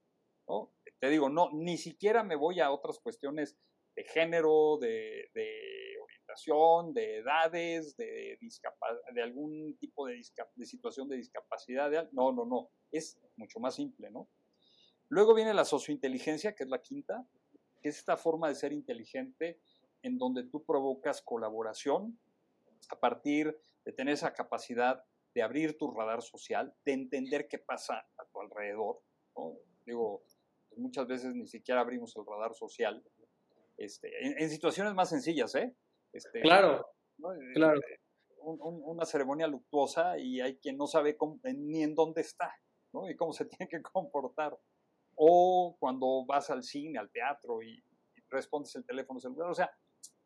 Te 1.00 1.10
digo, 1.10 1.30
no, 1.30 1.50
ni 1.54 1.78
siquiera 1.78 2.24
me 2.24 2.36
voy 2.36 2.60
a 2.60 2.72
otras 2.72 3.00
cuestiones 3.00 3.58
de 3.96 4.04
género, 4.04 4.78
de, 4.80 5.30
orientación, 6.04 6.94
de 6.94 7.18
edades, 7.18 7.96
de, 7.96 8.38
de 9.14 9.24
algún 9.24 9.78
tipo 9.78 10.06
de, 10.06 10.22
de, 10.56 10.66
situación 10.66 11.08
de 11.08 11.18
discapacidad. 11.18 12.10
no, 12.12 12.32
no, 12.32 12.46
no, 12.46 12.70
es 12.92 13.20
mucho 13.38 13.60
más 13.60 13.76
simple, 13.76 14.12
¿no? 14.12 14.30
Luego 15.08 15.34
viene 15.34 15.54
la 15.54 15.66
sociointeligencia, 15.66 16.56
que 16.56 16.64
es 16.64 16.70
la 16.70 16.82
quinta, 16.82 17.28
que 17.82 17.90
es 17.90 17.98
esta 17.98 18.18
forma 18.18 18.50
de 18.50 18.56
ser 18.56 18.74
inteligente 18.74 19.60
en 20.06 20.18
donde 20.18 20.44
tú 20.44 20.64
provocas 20.64 21.22
colaboración 21.22 22.20
a 22.90 23.00
partir 23.00 23.60
de 23.84 23.92
tener 23.92 24.14
esa 24.14 24.34
capacidad 24.34 25.04
de 25.34 25.42
abrir 25.42 25.78
tu 25.78 25.92
radar 25.92 26.22
social, 26.22 26.74
de 26.86 26.94
entender 26.94 27.48
qué 27.48 27.58
pasa 27.58 28.08
a 28.18 28.26
tu 28.26 28.40
alrededor. 28.40 29.02
Digo, 29.86 30.24
muchas 30.78 31.08
veces 31.08 31.34
ni 31.34 31.48
siquiera 31.48 31.82
abrimos 31.82 32.16
el 32.16 32.26
radar 32.26 32.54
social 32.54 33.04
este, 33.78 34.10
en, 34.42 34.50
situaciones 34.50 34.94
más 34.94 35.10
sencillas, 35.10 35.54
¿eh? 35.56 35.76
Este, 36.14 36.42
claro, 36.42 36.88
eh, 37.20 37.54
claro. 37.54 37.82
una 38.42 39.06
ceremonia 39.06 39.48
luctuosa 39.48 40.18
y 40.18 40.40
hay 40.40 40.58
quien 40.60 40.78
no 40.78 40.88
sabe 40.88 41.18
ni 41.44 41.84
en 41.84 41.96
dónde 41.96 42.22
está, 42.22 42.54
¿no? 42.94 43.10
Y 43.10 43.16
cómo 43.16 43.34
se 43.34 43.46
tiene 43.60 43.68
que 43.68 43.82
comportar. 43.82 44.58
O 45.16 45.76
cuando 45.80 46.26
vas 46.26 46.50
al 46.50 46.64
cine, 46.64 47.00
al 47.00 47.10
teatro 47.10 47.62
y, 47.62 47.84
respondes 48.30 48.76
el 48.76 48.86
teléfono 48.86 49.20
celular. 49.20 49.50
O 49.50 49.54
sea, 49.54 49.72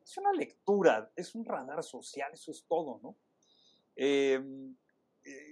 es 0.10 0.18
una 0.18 0.34
lectura, 0.34 1.12
es 1.16 1.36
un 1.36 1.46
radar 1.46 1.84
social, 1.84 2.32
eso 2.34 2.52
es 2.52 2.66
todo, 2.68 3.00
¿no? 3.04 3.18
Em, 3.96 4.76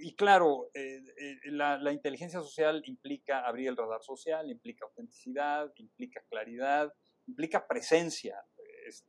y 0.02 0.16
claro, 0.16 0.72
eh, 0.74 1.04
la, 1.46 1.78
la, 1.78 1.92
inteligencia 1.92 2.40
social 2.40 2.82
implica 2.86 3.46
abrir 3.46 3.68
el 3.68 3.78
radar 3.78 4.02
social, 4.02 4.50
implica 4.50 4.86
autenticidad, 4.86 5.72
implica 5.76 6.24
claridad, 6.30 6.92
implica 7.28 7.68
presencia, 7.68 8.36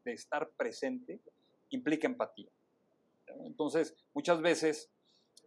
de 0.05 0.13
estar 0.13 0.51
presente, 0.51 1.23
implica 1.71 2.07
empatía. 2.07 2.51
Entonces, 3.45 3.95
muchas 4.13 4.43
veces, 4.43 4.91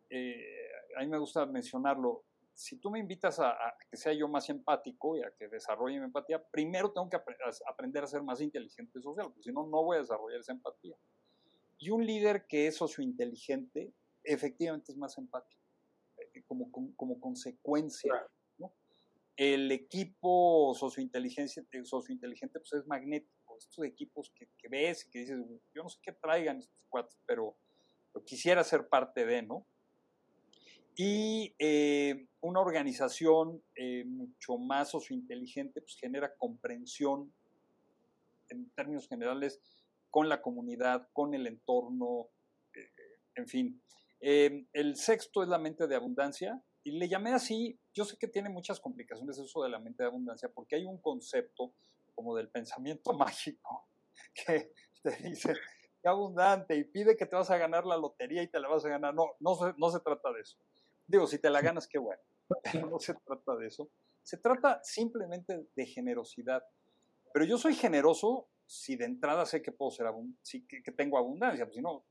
eh, 0.09 0.69
a 0.97 1.01
mí 1.01 1.07
me 1.07 1.19
gusta 1.19 1.45
mencionarlo, 1.45 2.23
si 2.61 2.77
tú 2.77 2.91
me 2.91 2.99
invitas 2.99 3.39
a, 3.39 3.57
que 3.89 3.97
sea 3.97 4.13
yo 4.13 4.27
más 4.27 4.47
empático 4.49 5.17
y 5.17 5.23
a 5.23 5.31
que 5.31 5.47
desarrolle 5.47 5.97
mi 5.97 6.05
empatía, 6.05 6.43
primero 6.51 6.91
tengo 6.91 7.09
que 7.09 7.17
aprender 7.67 8.03
a 8.03 8.07
ser 8.07 8.21
más 8.21 8.39
inteligente 8.39 9.01
social, 9.01 9.27
porque 9.27 9.41
si 9.41 9.51
no, 9.51 9.65
no 9.65 9.83
voy 9.83 9.97
a 9.97 10.01
desarrollar 10.01 10.39
esa 10.39 10.51
empatía. 10.51 10.95
Y 11.79 11.89
un 11.89 12.05
líder 12.05 12.45
que 12.45 12.67
es 12.67 12.75
sociointeligente, 12.75 13.91
efectivamente 14.23 14.91
es 14.91 14.97
más 14.99 15.17
empático, 15.17 15.59
eh, 16.17 16.43
como, 16.45 16.71
como, 16.71 17.19
consecuencia. 17.19 18.13
El 19.35 19.71
equipo 19.71 20.75
sociointeligente, 20.75 21.65
eh, 21.71 21.83
sociointeligente 21.83 22.59
pues 22.59 22.73
es 22.73 22.85
magnético. 22.85 23.57
Estos 23.57 23.85
equipos 23.85 24.31
que, 24.35 24.47
ves 24.69 25.07
y 25.07 25.09
que 25.09 25.19
dices, 25.19 25.39
yo 25.73 25.81
no 25.81 25.89
sé 25.89 25.97
qué 26.03 26.11
traigan 26.11 26.59
estos 26.59 26.85
cuates, 26.89 27.17
pero, 27.25 27.57
pero 28.13 28.23
quisiera 28.23 28.63
ser 28.63 28.87
parte 28.87 29.25
de, 29.25 29.41
¿no? 29.41 29.65
Y 30.95 31.55
eh, 31.57 32.27
una 32.41 32.59
organización 32.59 33.63
eh, 33.75 34.03
mucho 34.05 34.57
más 34.57 34.89
sociointeligente 34.89 35.81
pues, 35.81 35.95
genera 35.95 36.35
comprensión 36.35 37.33
en 38.49 38.69
términos 38.71 39.07
generales 39.07 39.61
con 40.09 40.27
la 40.27 40.41
comunidad, 40.41 41.07
con 41.13 41.33
el 41.33 41.47
entorno, 41.47 42.27
eh, 42.73 42.89
en 43.35 43.47
fin. 43.47 43.81
el 44.19 44.95
sexto 44.97 45.41
es 45.41 45.49
la 45.49 45.57
mente 45.57 45.87
de 45.87 45.95
abundancia 45.95 46.61
y 46.83 46.91
le 46.91 47.07
llamé 47.07 47.33
así, 47.33 47.79
yo 47.93 48.03
sé 48.03 48.17
que 48.17 48.27
tiene 48.27 48.49
muchas 48.49 48.79
complicaciones 48.79 49.37
eso 49.37 49.63
de 49.63 49.69
la 49.69 49.79
mente 49.79 50.03
de 50.03 50.09
abundancia 50.09 50.49
porque 50.53 50.75
hay 50.75 50.85
un 50.85 50.99
concepto 50.99 51.73
como 52.13 52.35
del 52.35 52.49
pensamiento 52.49 53.13
mágico 53.17 53.87
que 54.33 54.73
te 55.01 55.11
dice, 55.29 55.53
qué 56.01 56.09
abundante 56.09 56.75
y 56.75 56.83
pide 56.83 57.15
que 57.15 57.25
te 57.25 57.35
vas 57.35 57.49
a 57.49 57.57
ganar 57.57 57.85
la 57.85 57.97
lotería 57.97 58.43
y 58.43 58.47
te 58.47 58.59
la 58.59 58.67
vas 58.67 58.83
a 58.85 58.89
ganar. 58.89 59.13
No, 59.13 59.35
no 59.39 59.55
no 59.77 59.89
se 59.89 59.99
trata 60.01 60.31
de 60.33 60.41
eso. 60.41 60.57
Digo, 61.11 61.27
si 61.27 61.39
te 61.39 61.49
la 61.49 61.61
ganas, 61.61 61.87
qué 61.87 61.99
bueno. 61.99 62.21
Pero 62.71 62.89
no 62.89 62.99
se 62.99 63.13
trata 63.13 63.55
de 63.57 63.67
eso. 63.67 63.89
Se 64.23 64.37
trata 64.37 64.79
simplemente 64.81 65.67
de 65.75 65.85
generosidad. 65.85 66.63
Pero 67.33 67.45
yo 67.45 67.57
soy 67.57 67.75
generoso 67.75 68.47
si 68.65 68.95
de 68.95 69.05
entrada 69.05 69.45
sé 69.45 69.61
que 69.61 69.73
puedo 69.73 69.91
ser 69.91 70.07
si, 70.41 70.65
que, 70.65 70.91
tengo 70.93 71.17
abundancia, 71.17 71.65
pues 71.65 71.75
si 71.75 71.81
no, 71.81 72.05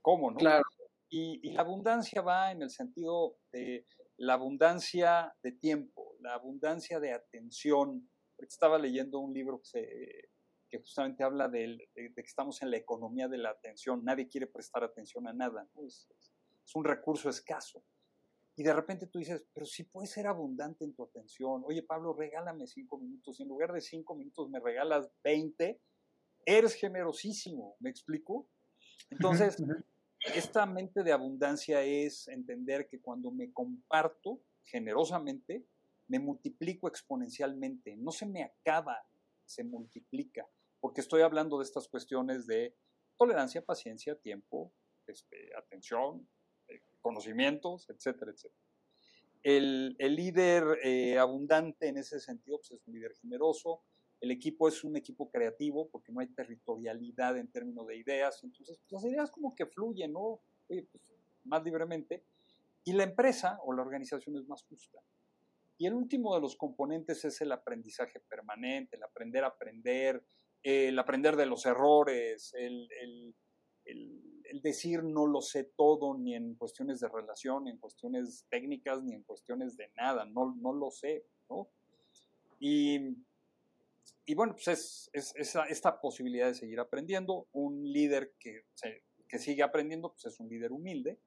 ¿cómo 0.00 0.30
no? 0.30 0.36
Claro. 0.36 0.62
Y, 1.08 1.50
la 1.50 1.62
abundancia 1.62 2.22
va 2.22 2.52
en 2.52 2.62
el 2.62 2.70
sentido 2.70 3.38
de 3.50 3.86
la 4.16 4.34
abundancia 4.34 5.34
de 5.42 5.52
tiempo, 5.52 6.14
la 6.20 6.34
abundancia 6.34 7.00
de 7.00 7.12
atención. 7.12 8.08
Estaba 8.38 8.78
leyendo 8.78 9.18
un 9.18 9.34
libro 9.34 9.60
que, 9.60 10.30
que 10.70 10.78
justamente 10.78 11.24
habla 11.24 11.48
de, 11.48 11.88
que 11.94 12.12
estamos 12.16 12.62
en 12.62 12.70
la 12.70 12.76
economía 12.76 13.26
de 13.26 13.38
la 13.38 13.50
atención. 13.50 14.04
Nadie 14.04 14.28
quiere 14.28 14.46
prestar 14.46 14.84
atención 14.84 15.26
a 15.26 15.32
nada. 15.32 15.68
es 15.84 16.08
un 16.74 16.84
recurso 16.84 17.28
escaso. 17.28 17.84
Y 18.54 18.62
de 18.62 18.72
repente 18.74 19.06
tú 19.06 19.18
dices, 19.18 19.44
pero 19.54 19.64
si 19.64 19.84
puedes 19.84 20.10
ser 20.10 20.26
abundante 20.26 20.84
en 20.84 20.94
tu 20.94 21.04
atención. 21.04 21.62
Oye, 21.64 21.82
Pablo, 21.82 22.12
regálame 22.12 22.66
cinco 22.66 22.98
minutos. 22.98 23.40
En 23.40 23.48
lugar 23.48 23.72
de 23.72 23.80
cinco 23.80 24.14
minutos 24.14 24.50
me 24.50 24.60
regalas 24.60 25.10
20. 25.24 25.80
Eres 26.44 26.74
generosísimo, 26.74 27.76
¿me 27.80 27.88
explico? 27.88 28.48
Entonces, 29.10 29.56
esta 30.34 30.66
mente 30.66 31.02
de 31.02 31.12
abundancia 31.12 31.82
es 31.82 32.28
entender 32.28 32.88
que 32.88 33.00
cuando 33.00 33.30
me 33.30 33.52
comparto 33.52 34.42
generosamente, 34.64 35.66
me 36.08 36.18
multiplico 36.18 36.88
exponencialmente. 36.88 37.96
No 37.96 38.10
se 38.10 38.26
me 38.26 38.42
acaba, 38.42 38.98
se 39.44 39.64
multiplica. 39.64 40.46
Porque 40.80 41.00
estoy 41.00 41.22
hablando 41.22 41.58
de 41.58 41.64
estas 41.64 41.88
cuestiones 41.88 42.46
de 42.46 42.76
tolerancia, 43.16 43.64
paciencia, 43.64 44.18
tiempo, 44.18 44.74
este, 45.06 45.50
atención, 45.56 46.28
conocimientos, 47.02 47.88
etcétera, 47.90 48.32
etcétera. 48.32 48.62
El, 49.42 49.96
líder 49.98 50.78
eh, 50.84 51.18
abundante 51.18 51.88
en 51.88 51.98
ese 51.98 52.20
sentido 52.20 52.58
pues, 52.58 52.70
es 52.70 52.86
un 52.86 52.94
líder 52.94 53.12
generoso, 53.20 53.82
el 54.20 54.30
equipo 54.30 54.68
es 54.68 54.84
un 54.84 54.96
equipo 54.96 55.28
creativo 55.30 55.88
porque 55.90 56.12
no 56.12 56.20
hay 56.20 56.28
territorialidad 56.28 57.36
en 57.36 57.50
términos 57.50 57.86
de 57.88 57.96
ideas, 57.96 58.42
entonces 58.44 58.78
pues, 58.78 59.02
las 59.02 59.12
ideas 59.12 59.30
como 59.30 59.54
que 59.56 59.66
fluyen, 59.66 60.12
¿no? 60.12 60.40
Pues, 60.68 60.86
más 61.44 61.64
libremente, 61.64 62.24
y 62.84 62.92
la 62.92 63.02
empresa 63.02 63.58
o 63.64 63.72
la 63.72 63.82
organización 63.82 64.36
es 64.36 64.46
más 64.46 64.62
justa. 64.62 65.00
Y 65.76 65.86
el 65.86 65.94
último 65.94 66.34
de 66.34 66.40
los 66.40 66.56
componentes 66.56 67.24
es 67.24 67.40
el 67.40 67.50
aprendizaje 67.50 68.20
permanente, 68.20 68.96
el 68.96 69.02
aprender 69.02 69.42
a 69.42 69.48
aprender, 69.48 70.24
el 70.62 70.96
aprender 70.96 71.34
de 71.34 71.46
los 71.46 71.66
errores, 71.66 72.54
el, 72.54 72.88
el 73.00 73.34
el 73.84 74.31
decir 74.60 75.02
no 75.02 75.26
lo 75.26 75.40
sé 75.40 75.64
todo, 75.76 76.18
ni 76.18 76.34
en 76.34 76.54
cuestiones 76.56 77.00
de 77.00 77.08
relación, 77.08 77.64
ni 77.64 77.70
en 77.70 77.78
cuestiones 77.78 78.46
técnicas, 78.50 79.02
ni 79.02 79.14
en 79.14 79.22
cuestiones 79.22 79.76
de 79.76 79.90
nada, 79.96 80.24
no, 80.26 80.54
no 80.60 80.72
lo 80.72 80.90
sé, 80.90 81.24
¿no? 81.48 81.68
Y, 82.58 83.16
y 84.24 84.34
bueno, 84.34 84.54
pues 84.54 84.68
es, 84.68 85.34
es, 85.34 85.56
esta 85.68 86.00
posibilidad 86.00 86.46
de 86.46 86.54
seguir 86.54 86.78
aprendiendo. 86.78 87.48
Un 87.52 87.82
líder 87.92 88.34
que, 88.38 88.66
que 89.28 89.38
sigue 89.38 89.62
aprendiendo, 89.62 90.12
pues 90.12 90.26
es 90.26 90.38
un 90.38 90.48
líder 90.48 90.70
humilde. 90.70 91.18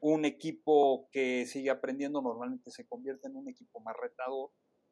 Un 0.00 0.24
equipo 0.26 1.08
que 1.10 1.46
sigue 1.46 1.70
aprendiendo 1.70 2.20
normalmente 2.20 2.70
se 2.70 2.86
convierte 2.86 3.28
en 3.28 3.36
un 3.36 3.48
equipo 3.48 3.80
más 3.80 3.96
retador. 3.96 4.50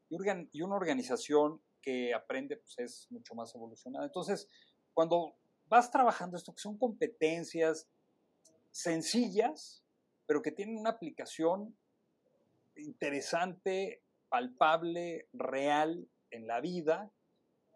Y, 0.09 0.17
y 0.53 0.63
una 0.63 0.77
organización 0.77 1.61
que 1.83 2.15
aprende, 2.15 2.57
pues 2.57 2.79
es 2.79 3.07
mucho 3.11 3.35
más 3.35 3.55
evolucionada. 3.55 4.07
Entonces, 4.07 4.49
cuando 4.95 5.37
vas 5.67 5.91
trabajando 5.91 6.37
esto, 6.37 6.55
que 6.55 6.61
son 6.61 6.79
competencias 6.79 7.89
sencillas, 8.71 9.85
pero 10.27 10.43
que 10.43 10.53
tienen 10.53 10.79
una 10.79 10.91
aplicación 10.91 11.77
interesante, 12.77 14.03
palpable, 14.29 15.29
real 15.33 16.09
en 16.31 16.47
la 16.47 16.61
vida, 16.61 17.13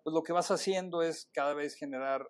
pues 0.03 0.14
lo 0.14 0.22
que 0.22 0.33
vas 0.33 0.51
haciendo 0.51 1.03
es 1.03 1.29
cada 1.33 1.55
vez 1.55 1.74
generar 1.74 2.29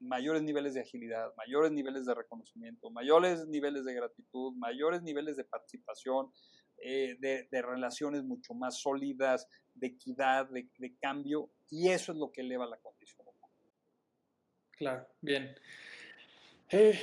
mayores 0.00 0.42
niveles 0.42 0.74
de 0.74 0.80
agilidad, 0.80 1.32
mayores 1.36 1.72
niveles 1.72 2.04
de 2.04 2.14
reconocimiento, 2.14 2.90
mayores 2.90 3.46
niveles 3.46 3.84
de 3.84 3.94
gratitud, 3.94 4.52
mayores 4.56 5.02
niveles 5.02 5.36
de 5.36 5.44
participación, 5.44 6.32
eh, 6.78 7.16
de, 7.20 7.62
relaciones 7.62 8.24
mucho 8.24 8.54
más 8.54 8.80
sólidas, 8.80 9.46
de 9.74 9.86
equidad, 9.88 10.48
de, 10.50 10.68
de, 10.78 10.96
cambio, 10.96 11.50
y 11.70 11.90
eso 11.90 12.12
es 12.12 12.18
lo 12.18 12.32
que 12.32 12.40
eleva 12.40 12.66
la 12.66 12.78
condición 12.78 13.26
Claro, 14.82 15.06
bien. 15.20 15.54
Eh, 16.68 16.98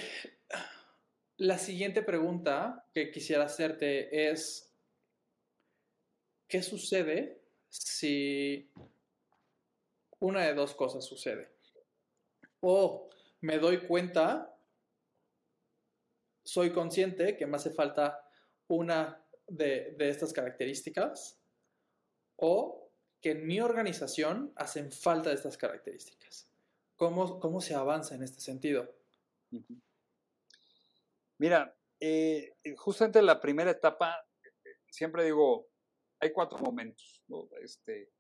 la 1.38 1.58
siguiente 1.58 2.02
pregunta 2.04 2.86
que 2.94 3.10
quisiera 3.10 3.46
hacerte 3.46 4.30
es, 4.30 4.70
¿qué 6.50 6.62
sucede 6.62 7.40
si 7.70 8.70
una 10.20 10.46
de 10.46 10.56
dos 10.56 10.76
cosas 10.76 11.06
sucede? 11.06 11.54
O 12.60 13.10
me 13.40 13.60
doy 13.60 13.88
cuenta, 13.88 14.54
soy 16.44 16.74
consciente 16.74 17.38
que 17.38 17.48
me 17.48 17.56
hace 17.56 17.72
falta 17.72 18.30
una 18.68 19.24
de, 19.48 19.96
de 19.98 20.10
estas 20.10 20.34
características, 20.34 21.40
o 22.36 22.90
que 23.22 23.32
en 23.32 23.48
mi 23.48 23.62
organización 23.62 24.52
hacen 24.58 24.92
falta 24.92 25.32
estas 25.32 25.56
características. 25.56 26.50
¿Cómo, 27.00 27.62
se 27.62 27.76
avanza 27.76 28.14
en 28.16 28.24
este 28.24 28.42
sentido? 28.42 28.94
Mira, 31.38 31.74
eh, 32.02 32.58
justamente 32.76 33.22
la 33.22 33.40
primera 33.40 33.72
etapa, 33.72 34.14
siempre 34.90 35.24
digo, 35.24 35.70
hay 36.20 36.34
cuatro 36.34 36.58
momentos, 36.60 37.24
este, 37.62 38.12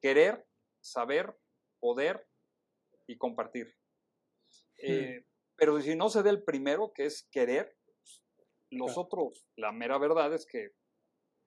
querer, 0.00 0.46
saber, 0.80 1.36
poder 1.80 2.28
y 3.08 3.18
compartir. 3.18 3.76
Eh, 4.78 5.26
pero 5.56 5.80
si 5.80 5.96
no 5.96 6.08
se 6.08 6.22
da 6.22 6.30
el 6.30 6.44
primero, 6.44 6.92
que 6.92 7.06
es 7.06 7.28
querer, 7.32 7.76
los 8.70 8.96
otros, 8.96 9.44
la 9.56 9.72
mera 9.72 9.98
verdad 9.98 10.32
es 10.32 10.46
que 10.46 10.70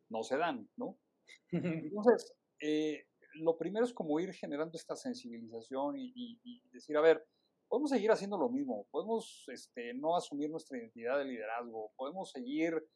no 0.10 0.22
se 0.24 0.36
dan, 0.36 0.70
¿no? 0.76 1.00
Entonces, 1.52 2.36
eh, 2.60 3.07
lo 3.40 3.58
primero 3.58 3.86
es 3.86 3.94
como 3.94 4.20
ir 4.20 4.34
generando 4.34 4.78
esta 4.78 4.96
sensibilización 4.96 5.96
y, 5.98 6.62
decir, 6.72 6.98
a 6.98 7.02
ver, 7.02 7.26
podemos 7.68 7.90
seguir 7.90 8.12
haciendo 8.12 8.38
lo 8.38 8.50
mismo, 8.50 8.88
podemos 8.92 9.46
este, 9.48 9.94
no 9.94 10.16
asumir 10.16 10.50
nuestra 10.50 10.78
identidad 10.78 11.18
de 11.18 11.26
liderazgo, 11.26 11.92
podemos 11.96 12.32
seguir 12.32 12.88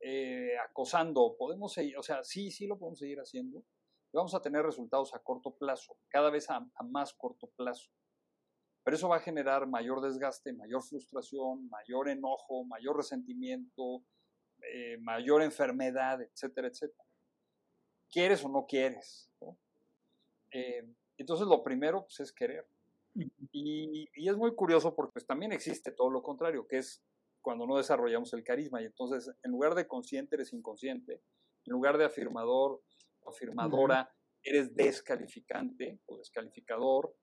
eh, 0.00 0.56
acosando, 0.68 1.36
podemos 1.38 1.72
seguir, 1.72 1.96
o 1.98 2.02
sea, 2.02 2.22
sí, 2.24 2.50
sí 2.50 2.66
lo 2.66 2.78
podemos 2.78 2.98
seguir 2.98 3.18
haciendo, 3.18 3.64
y 4.12 4.16
vamos 4.16 4.34
a 4.34 4.40
tener 4.40 4.62
resultados 4.62 5.14
a 5.14 5.18
corto 5.18 5.56
plazo, 5.56 5.96
cada 6.08 6.30
vez 6.30 6.48
a, 6.50 6.66
más 6.84 7.12
corto 7.14 7.50
plazo. 7.56 7.90
Pero 8.84 8.96
eso 8.96 9.08
va 9.08 9.16
a 9.16 9.20
generar 9.20 9.66
mayor 9.66 10.02
desgaste, 10.02 10.52
mayor 10.52 10.82
frustración, 10.82 11.68
mayor 11.68 12.08
enojo, 12.08 12.64
mayor 12.64 12.98
resentimiento, 12.98 14.04
eh, 14.72 14.98
mayor 14.98 15.42
enfermedad, 15.42 16.20
etcétera, 16.20 16.68
etcétera. 16.68 17.04
¿Quieres 18.10 18.44
o 18.44 18.48
no 18.48 18.66
quieres? 18.66 19.30
Eh, 20.54 20.86
entonces 21.18 21.46
lo 21.48 21.62
primero 21.62 22.02
pues, 22.02 22.20
es 22.20 22.32
querer. 22.32 22.66
Y, 23.52 24.08
es 24.14 24.36
muy 24.36 24.54
curioso 24.54 24.94
porque 24.94 25.12
pues, 25.14 25.26
también 25.26 25.52
existe 25.52 25.92
todo 25.92 26.10
lo 26.10 26.22
contrario, 26.22 26.66
que 26.66 26.78
es 26.78 27.04
cuando 27.42 27.66
no 27.66 27.76
desarrollamos 27.76 28.32
el 28.32 28.42
carisma 28.42 28.80
y 28.80 28.86
entonces 28.86 29.30
en 29.42 29.50
lugar 29.50 29.74
de 29.74 29.86
consciente 29.86 30.36
eres 30.36 30.52
inconsciente 30.54 31.20
En 31.66 31.72
lugar 31.72 31.98
de 31.98 32.06
afirmador 32.06 32.82
o 33.20 33.30
afirmadora, 33.30 34.12
eres 34.42 34.74
descalificante 34.74 36.00
o 36.06 36.18
descalificador. 36.18 37.16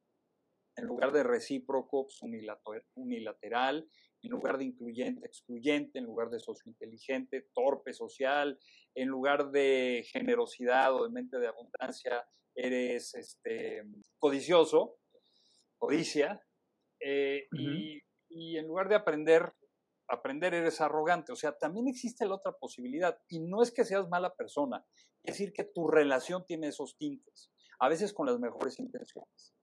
En 0.75 0.85
lugar 0.85 1.11
de 1.11 1.23
recíproco, 1.23 2.07
pues, 2.07 2.21
unilateral. 2.95 3.89
En 4.23 4.31
lugar 4.31 4.57
de 4.57 4.65
incluyente, 4.65 5.27
excluyente. 5.27 5.99
En 5.99 6.05
lugar 6.05 6.29
de 6.29 6.39
inteligente, 6.65 7.49
torpe 7.53 7.93
social. 7.93 8.59
En 8.95 9.07
lugar 9.09 9.51
de 9.51 10.03
generosidad 10.11 10.95
o 10.95 11.03
de 11.03 11.11
mente 11.11 11.37
de 11.37 11.47
abundancia, 11.47 12.25
eres 12.55 13.13
este, 13.15 13.83
codicioso, 14.19 14.97
codicia. 15.77 16.41
Eh, 16.99 17.47
y, 17.53 17.99
y 18.29 18.57
en 18.57 18.67
lugar 18.67 18.87
de 18.89 18.95
aprender, 18.95 19.53
aprender 20.07 20.53
eres 20.53 20.81
arrogante. 20.81 21.31
O 21.31 21.35
sea, 21.35 21.57
también 21.57 21.87
existe 21.87 22.25
la 22.25 22.35
otra 22.35 22.53
posibilidad. 22.53 23.19
Y 23.27 23.39
no 23.39 23.61
es 23.61 23.71
que 23.71 23.85
seas 23.85 24.07
mala 24.09 24.35
persona, 24.35 24.85
es 25.23 25.33
decir, 25.33 25.53
que 25.53 25.63
tu 25.63 25.87
relación 25.87 26.45
tiene 26.45 26.67
esos 26.67 26.97
tintes, 26.97 27.51
a 27.79 27.89
veces 27.89 28.13
con 28.13 28.27
las 28.27 28.39
mejores 28.39 28.79
intenciones. 28.79 29.53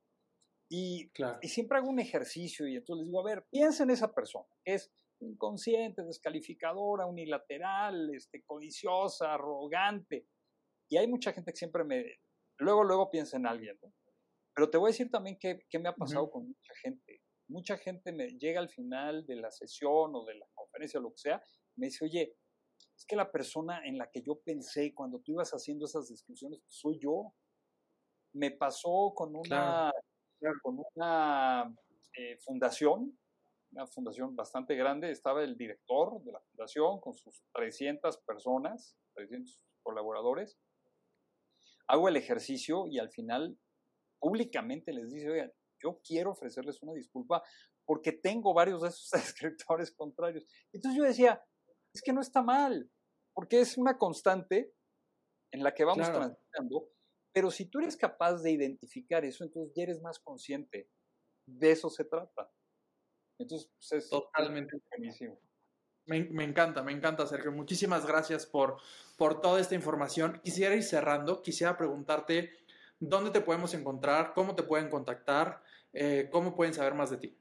Y, 0.70 1.10
y 1.40 1.48
siempre 1.48 1.78
hago 1.78 1.88
un 1.88 1.98
ejercicio 1.98 2.68
y 2.68 2.76
entonces 2.76 3.00
les 3.00 3.06
digo, 3.06 3.20
a 3.20 3.24
ver, 3.24 3.46
piensa 3.50 3.84
en 3.84 3.90
esa 3.90 4.12
persona, 4.12 4.48
es 4.66 4.92
inconsciente, 5.20 6.04
descalificadora, 6.04 7.06
unilateral, 7.06 8.14
este, 8.14 8.42
codiciosa, 8.44 9.34
arrogante. 9.34 10.26
Y 10.90 10.98
hay 10.98 11.08
mucha 11.08 11.32
gente 11.32 11.52
que 11.52 11.56
siempre 11.56 11.84
me, 11.84 12.04
luego, 12.58 12.84
luego 12.84 13.10
piensa 13.10 13.36
en 13.36 13.46
alguien, 13.46 13.78
¿no? 13.82 13.92
Pero 14.54 14.70
te 14.70 14.78
voy 14.78 14.88
a 14.88 14.92
decir 14.92 15.10
también 15.10 15.38
qué, 15.38 15.60
qué 15.70 15.78
me 15.78 15.88
ha 15.88 15.94
pasado 15.94 16.30
con 16.30 16.48
mucha 16.48 16.74
gente 16.82 17.22
mucha 17.48 17.78
gente 17.78 18.12
me 18.12 18.28
llega 18.38 18.60
al 18.60 18.68
final 18.68 19.26
de 19.26 19.36
la 19.36 19.50
sesión 19.50 20.14
o 20.14 20.24
de 20.24 20.34
la 20.34 20.46
conferencia 20.54 21.00
o 21.00 21.02
lo 21.02 21.10
que 21.10 21.18
sea, 21.18 21.42
me 21.76 21.86
dice, 21.86 22.04
oye, 22.04 22.36
es 22.96 23.04
que 23.06 23.16
la 23.16 23.30
persona 23.30 23.84
en 23.84 23.98
la 23.98 24.10
que 24.10 24.22
yo 24.22 24.40
pensé 24.40 24.94
cuando 24.94 25.20
tú 25.20 25.32
ibas 25.32 25.50
haciendo 25.50 25.86
esas 25.86 26.08
descripciones 26.08 26.62
soy 26.68 26.98
yo. 27.00 27.34
Me 28.34 28.50
pasó 28.50 29.12
con 29.14 29.34
una, 29.34 29.90
Con 30.62 30.84
una 30.94 31.74
eh, 32.16 32.36
fundación, 32.38 33.18
una 33.72 33.86
fundación 33.86 34.36
bastante 34.36 34.74
grande, 34.76 35.10
estaba 35.10 35.42
el 35.42 35.56
director 35.56 36.22
de 36.22 36.32
la 36.32 36.40
fundación 36.40 37.00
con 37.00 37.16
sus 37.16 37.42
300 37.54 38.18
personas, 38.18 38.96
300 39.14 39.64
colaboradores. 39.82 40.58
Hago 41.88 42.08
el 42.08 42.16
ejercicio 42.16 42.86
y 42.86 42.98
al 42.98 43.10
final 43.10 43.58
públicamente 44.20 44.92
les 44.92 45.10
dice, 45.10 45.30
oigan, 45.30 45.52
yo 45.82 46.00
quiero 46.04 46.32
ofrecerles 46.32 46.82
una 46.82 46.92
disculpa 46.92 47.42
porque 47.86 48.12
tengo 48.12 48.52
varios 48.52 48.82
de 48.82 48.88
esos 48.88 49.12
escritores 49.34 49.92
contrarios. 49.92 50.44
Entonces 50.72 50.98
yo 50.98 51.04
decía, 51.04 51.42
es 51.94 52.02
que 52.02 52.12
no 52.12 52.20
está 52.20 52.42
mal, 52.42 52.90
porque 53.34 53.60
es 53.60 53.78
una 53.78 53.96
constante 53.96 54.74
en 55.52 55.62
la 55.62 55.74
que 55.74 55.84
vamos 55.84 56.10
transitando, 56.10 56.90
pero 57.32 57.50
si 57.50 57.66
tú 57.66 57.78
eres 57.78 57.96
capaz 57.96 58.42
de 58.42 58.50
identificar 58.50 59.24
eso, 59.24 59.44
entonces 59.44 59.72
ya 59.74 59.84
eres 59.84 60.02
más 60.02 60.18
consciente. 60.18 60.90
De 61.46 61.70
eso 61.70 61.88
se 61.88 62.04
trata. 62.04 62.52
Entonces, 63.38 63.70
pues, 63.78 64.04
es 64.04 64.10
totalmente 64.10 64.76
buenísimo. 64.90 65.40
Me, 66.08 66.24
me, 66.24 66.44
encanta, 66.44 66.82
me 66.82 66.92
encanta, 66.92 67.26
Sergio. 67.26 67.52
Muchísimas 67.52 68.06
gracias 68.06 68.46
por, 68.46 68.78
por 69.18 69.42
toda 69.42 69.60
esta 69.60 69.74
información. 69.74 70.40
Quisiera 70.42 70.74
ir 70.74 70.82
cerrando, 70.82 71.42
quisiera 71.42 71.76
preguntarte 71.76 72.50
dónde 72.98 73.30
te 73.30 73.42
podemos 73.42 73.74
encontrar, 73.74 74.32
cómo 74.34 74.56
te 74.56 74.62
pueden 74.62 74.88
contactar, 74.88 75.62
eh, 75.92 76.30
cómo 76.32 76.56
pueden 76.56 76.72
saber 76.72 76.94
más 76.94 77.10
de 77.10 77.18
ti. 77.18 77.38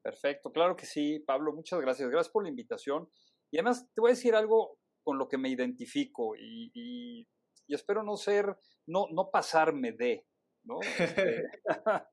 Perfecto, 0.00 0.50
claro 0.50 0.76
que 0.76 0.86
sí, 0.86 1.18
Pablo, 1.18 1.52
muchas 1.52 1.78
gracias. 1.78 2.08
Gracias 2.08 2.32
por 2.32 2.42
la 2.42 2.48
invitación. 2.48 3.06
Y 3.50 3.58
además 3.58 3.86
te 3.94 4.00
voy 4.00 4.12
a 4.12 4.14
decir 4.14 4.34
algo 4.34 4.78
con 5.02 5.18
lo 5.18 5.28
que 5.28 5.36
me 5.36 5.50
identifico 5.50 6.34
y, 6.34 7.28
espero 7.68 8.02
no 8.02 8.16
ser, 8.16 8.56
no, 8.86 9.08
no 9.12 9.30
pasarme 9.30 9.92
de, 9.92 10.26
¿no? 10.64 10.80
Este, 10.98 11.44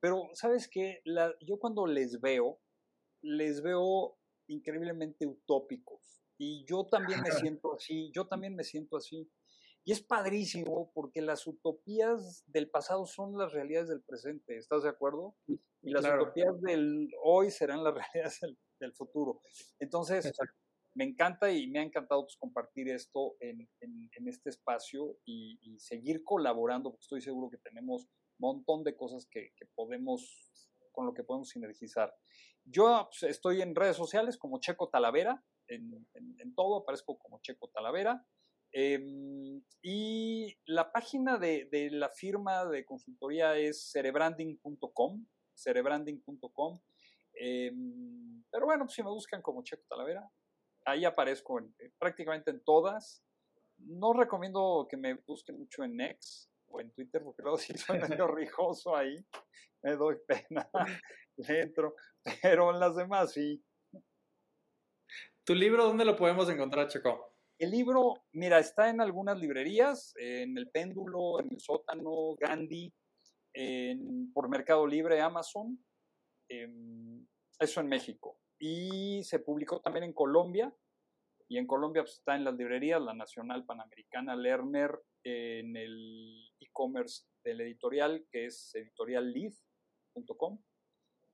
pero, 0.00 0.30
¿sabes 0.32 0.66
qué? 0.66 1.02
yo 1.42 1.58
cuando 1.58 1.86
les 1.86 2.22
veo, 2.22 2.58
les 3.22 3.62
veo 3.62 4.17
increíblemente 4.48 5.26
utópicos. 5.26 6.22
Y 6.36 6.64
yo 6.66 6.86
también 6.86 7.20
me 7.22 7.30
siento 7.32 7.74
así, 7.74 8.10
yo 8.12 8.26
también 8.26 8.54
me 8.54 8.64
siento 8.64 8.96
así. 8.96 9.30
Y 9.84 9.92
es 9.92 10.02
padrísimo 10.02 10.92
porque 10.92 11.22
las 11.22 11.46
utopías 11.46 12.44
del 12.46 12.68
pasado 12.68 13.06
son 13.06 13.38
las 13.38 13.52
realidades 13.52 13.88
del 13.88 14.02
presente, 14.02 14.56
¿estás 14.56 14.82
de 14.82 14.90
acuerdo? 14.90 15.34
Y 15.46 15.90
las 15.90 16.04
utopías 16.04 16.60
del 16.60 17.08
hoy 17.22 17.50
serán 17.50 17.82
las 17.82 17.94
realidades 18.14 18.40
del, 18.78 18.92
futuro. 18.92 19.40
Entonces, 19.78 20.30
me 20.94 21.04
encanta 21.04 21.50
y 21.50 21.68
me 21.68 21.78
ha 21.78 21.82
encantado 21.82 22.22
pues, 22.22 22.36
compartir 22.36 22.88
esto 22.88 23.36
en, 23.40 23.68
este 24.26 24.50
espacio 24.50 25.16
y, 25.24 25.76
seguir 25.78 26.22
colaborando, 26.24 26.90
porque 26.90 27.04
estoy 27.04 27.20
seguro 27.22 27.48
que 27.50 27.58
tenemos 27.58 28.02
un 28.02 28.10
montón 28.38 28.84
de 28.84 28.96
cosas 28.96 29.26
que, 29.30 29.52
podemos, 29.74 30.52
con 30.92 31.06
lo 31.06 31.14
que 31.14 31.24
podemos 31.24 31.48
sinergizar. 31.48 32.12
Yo 32.70 33.08
pues, 33.10 33.22
estoy 33.30 33.62
en 33.62 33.74
redes 33.74 33.96
sociales 33.96 34.36
como 34.36 34.60
Checo 34.60 34.88
Talavera, 34.88 35.42
en, 35.68 36.06
todo 36.54 36.78
aparezco 36.78 37.18
como 37.18 37.40
Checo 37.40 37.68
Talavera. 37.68 38.26
Em, 38.72 39.62
y 39.82 40.54
la 40.66 40.92
página 40.92 41.38
de, 41.38 41.68
la 41.92 42.10
firma 42.10 42.66
de 42.66 42.84
consultoría 42.84 43.56
es 43.56 43.90
cerebranding.com, 43.92 45.26
cerebranding.com. 45.54 46.80
Em, 47.34 48.44
pero 48.50 48.66
bueno, 48.66 48.88
si 48.88 49.02
me 49.02 49.10
buscan 49.10 49.40
como 49.40 49.62
Checo 49.62 49.84
Talavera, 49.88 50.28
ahí 50.84 51.04
aparezco 51.04 51.60
eh, 51.60 51.92
prácticamente 51.98 52.50
en 52.50 52.62
todas. 52.64 53.22
No 53.78 54.12
recomiendo 54.12 54.86
que 54.90 54.96
me 54.96 55.14
busquen 55.14 55.58
mucho 55.58 55.84
en 55.84 56.00
X 56.00 56.50
o 56.70 56.80
en 56.80 56.90
Twitter, 56.92 57.22
porque 57.22 57.42
luego 57.42 57.58
sí 57.58 57.76
soy 57.76 57.98
medio 57.98 58.26
rijoso 58.28 58.96
ahí, 58.96 59.24
me 59.82 59.96
doy 59.96 60.16
pena, 60.26 60.68
entro, 61.36 61.94
pero 62.42 62.72
en 62.72 62.80
las 62.80 62.96
demás 62.96 63.32
sí. 63.32 63.62
¿Tu 65.44 65.54
libro 65.54 65.84
dónde 65.84 66.04
lo 66.04 66.16
podemos 66.16 66.48
encontrar, 66.50 66.88
Checo? 66.88 67.32
El 67.58 67.70
libro, 67.70 68.14
mira, 68.32 68.58
está 68.58 68.88
en 68.90 69.00
algunas 69.00 69.38
librerías, 69.38 70.14
en 70.16 70.56
El 70.56 70.70
Péndulo, 70.70 71.40
en 71.40 71.48
El 71.50 71.58
Sótano, 71.58 72.36
Gandhi, 72.38 72.92
por 74.32 74.48
Mercado 74.48 74.86
Libre, 74.86 75.20
Amazon, 75.20 75.82
em, 76.48 77.26
eso 77.58 77.80
en 77.80 77.88
México. 77.88 78.38
Y 78.60 79.24
se 79.24 79.40
publicó 79.40 79.80
también 79.80 80.04
en 80.04 80.12
Colombia, 80.12 80.72
y 81.48 81.56
en 81.56 81.66
Colombia 81.66 82.02
pues, 82.02 82.18
está 82.18 82.36
en 82.36 82.44
las 82.44 82.54
librerías, 82.54 83.00
la 83.00 83.14
Nacional 83.14 83.64
Panamericana 83.64 84.36
Lerner, 84.36 85.00
en 85.24 85.76
el 85.76 86.48
e-commerce 86.60 87.24
del 87.44 87.60
editorial, 87.60 88.26
que 88.30 88.46
es 88.46 88.74
editoriallead.com. 88.74 90.60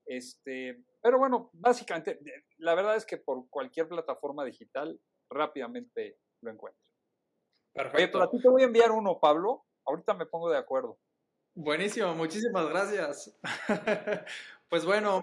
Este, 0.05 0.83
pero 1.01 1.17
bueno, 1.17 1.49
básicamente, 1.53 2.19
la 2.57 2.75
verdad 2.75 2.95
es 2.95 3.05
que 3.05 3.17
por 3.17 3.49
cualquier 3.49 3.87
plataforma 3.87 4.45
digital 4.45 4.99
rápidamente 5.29 6.19
lo 6.41 6.51
encuentro. 6.51 6.91
Perfecto. 7.73 8.19
Oye, 8.19 8.27
a 8.27 8.29
ti 8.29 8.41
te 8.41 8.49
voy 8.49 8.61
a 8.61 8.65
enviar 8.65 8.91
uno, 8.91 9.19
Pablo. 9.19 9.65
Ahorita 9.85 10.13
me 10.13 10.25
pongo 10.25 10.49
de 10.49 10.57
acuerdo. 10.57 10.99
Buenísimo, 11.55 12.13
muchísimas 12.15 12.67
gracias. 12.69 13.37
pues 14.69 14.85
bueno, 14.85 15.21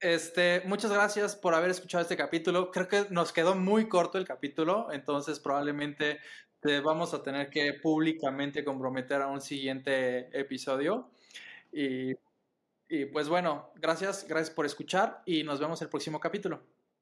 este, 0.00 0.62
muchas 0.64 0.92
gracias 0.92 1.36
por 1.36 1.54
haber 1.54 1.70
escuchado 1.70 2.02
este 2.02 2.16
capítulo. 2.16 2.70
Creo 2.70 2.88
que 2.88 3.06
nos 3.10 3.32
quedó 3.32 3.54
muy 3.54 3.88
corto 3.88 4.18
el 4.18 4.26
capítulo, 4.26 4.92
entonces 4.92 5.40
probablemente 5.40 6.18
te 6.62 6.80
vamos 6.80 7.12
a 7.12 7.22
tener 7.22 7.50
que 7.50 7.74
públicamente 7.74 8.64
comprometer 8.64 9.20
a 9.20 9.28
un 9.28 9.40
siguiente 9.40 10.28
episodio. 10.38 11.10
Y, 11.72 12.12
y 12.88 13.06
pues 13.06 13.28
bueno, 13.28 13.70
gracias, 13.76 14.26
gracias 14.28 14.54
por 14.54 14.66
escuchar 14.66 15.22
y 15.26 15.42
nos 15.44 15.60
vemos 15.60 15.82
el 15.82 15.88
próximo 15.88 16.20
capítulo. 16.20 16.62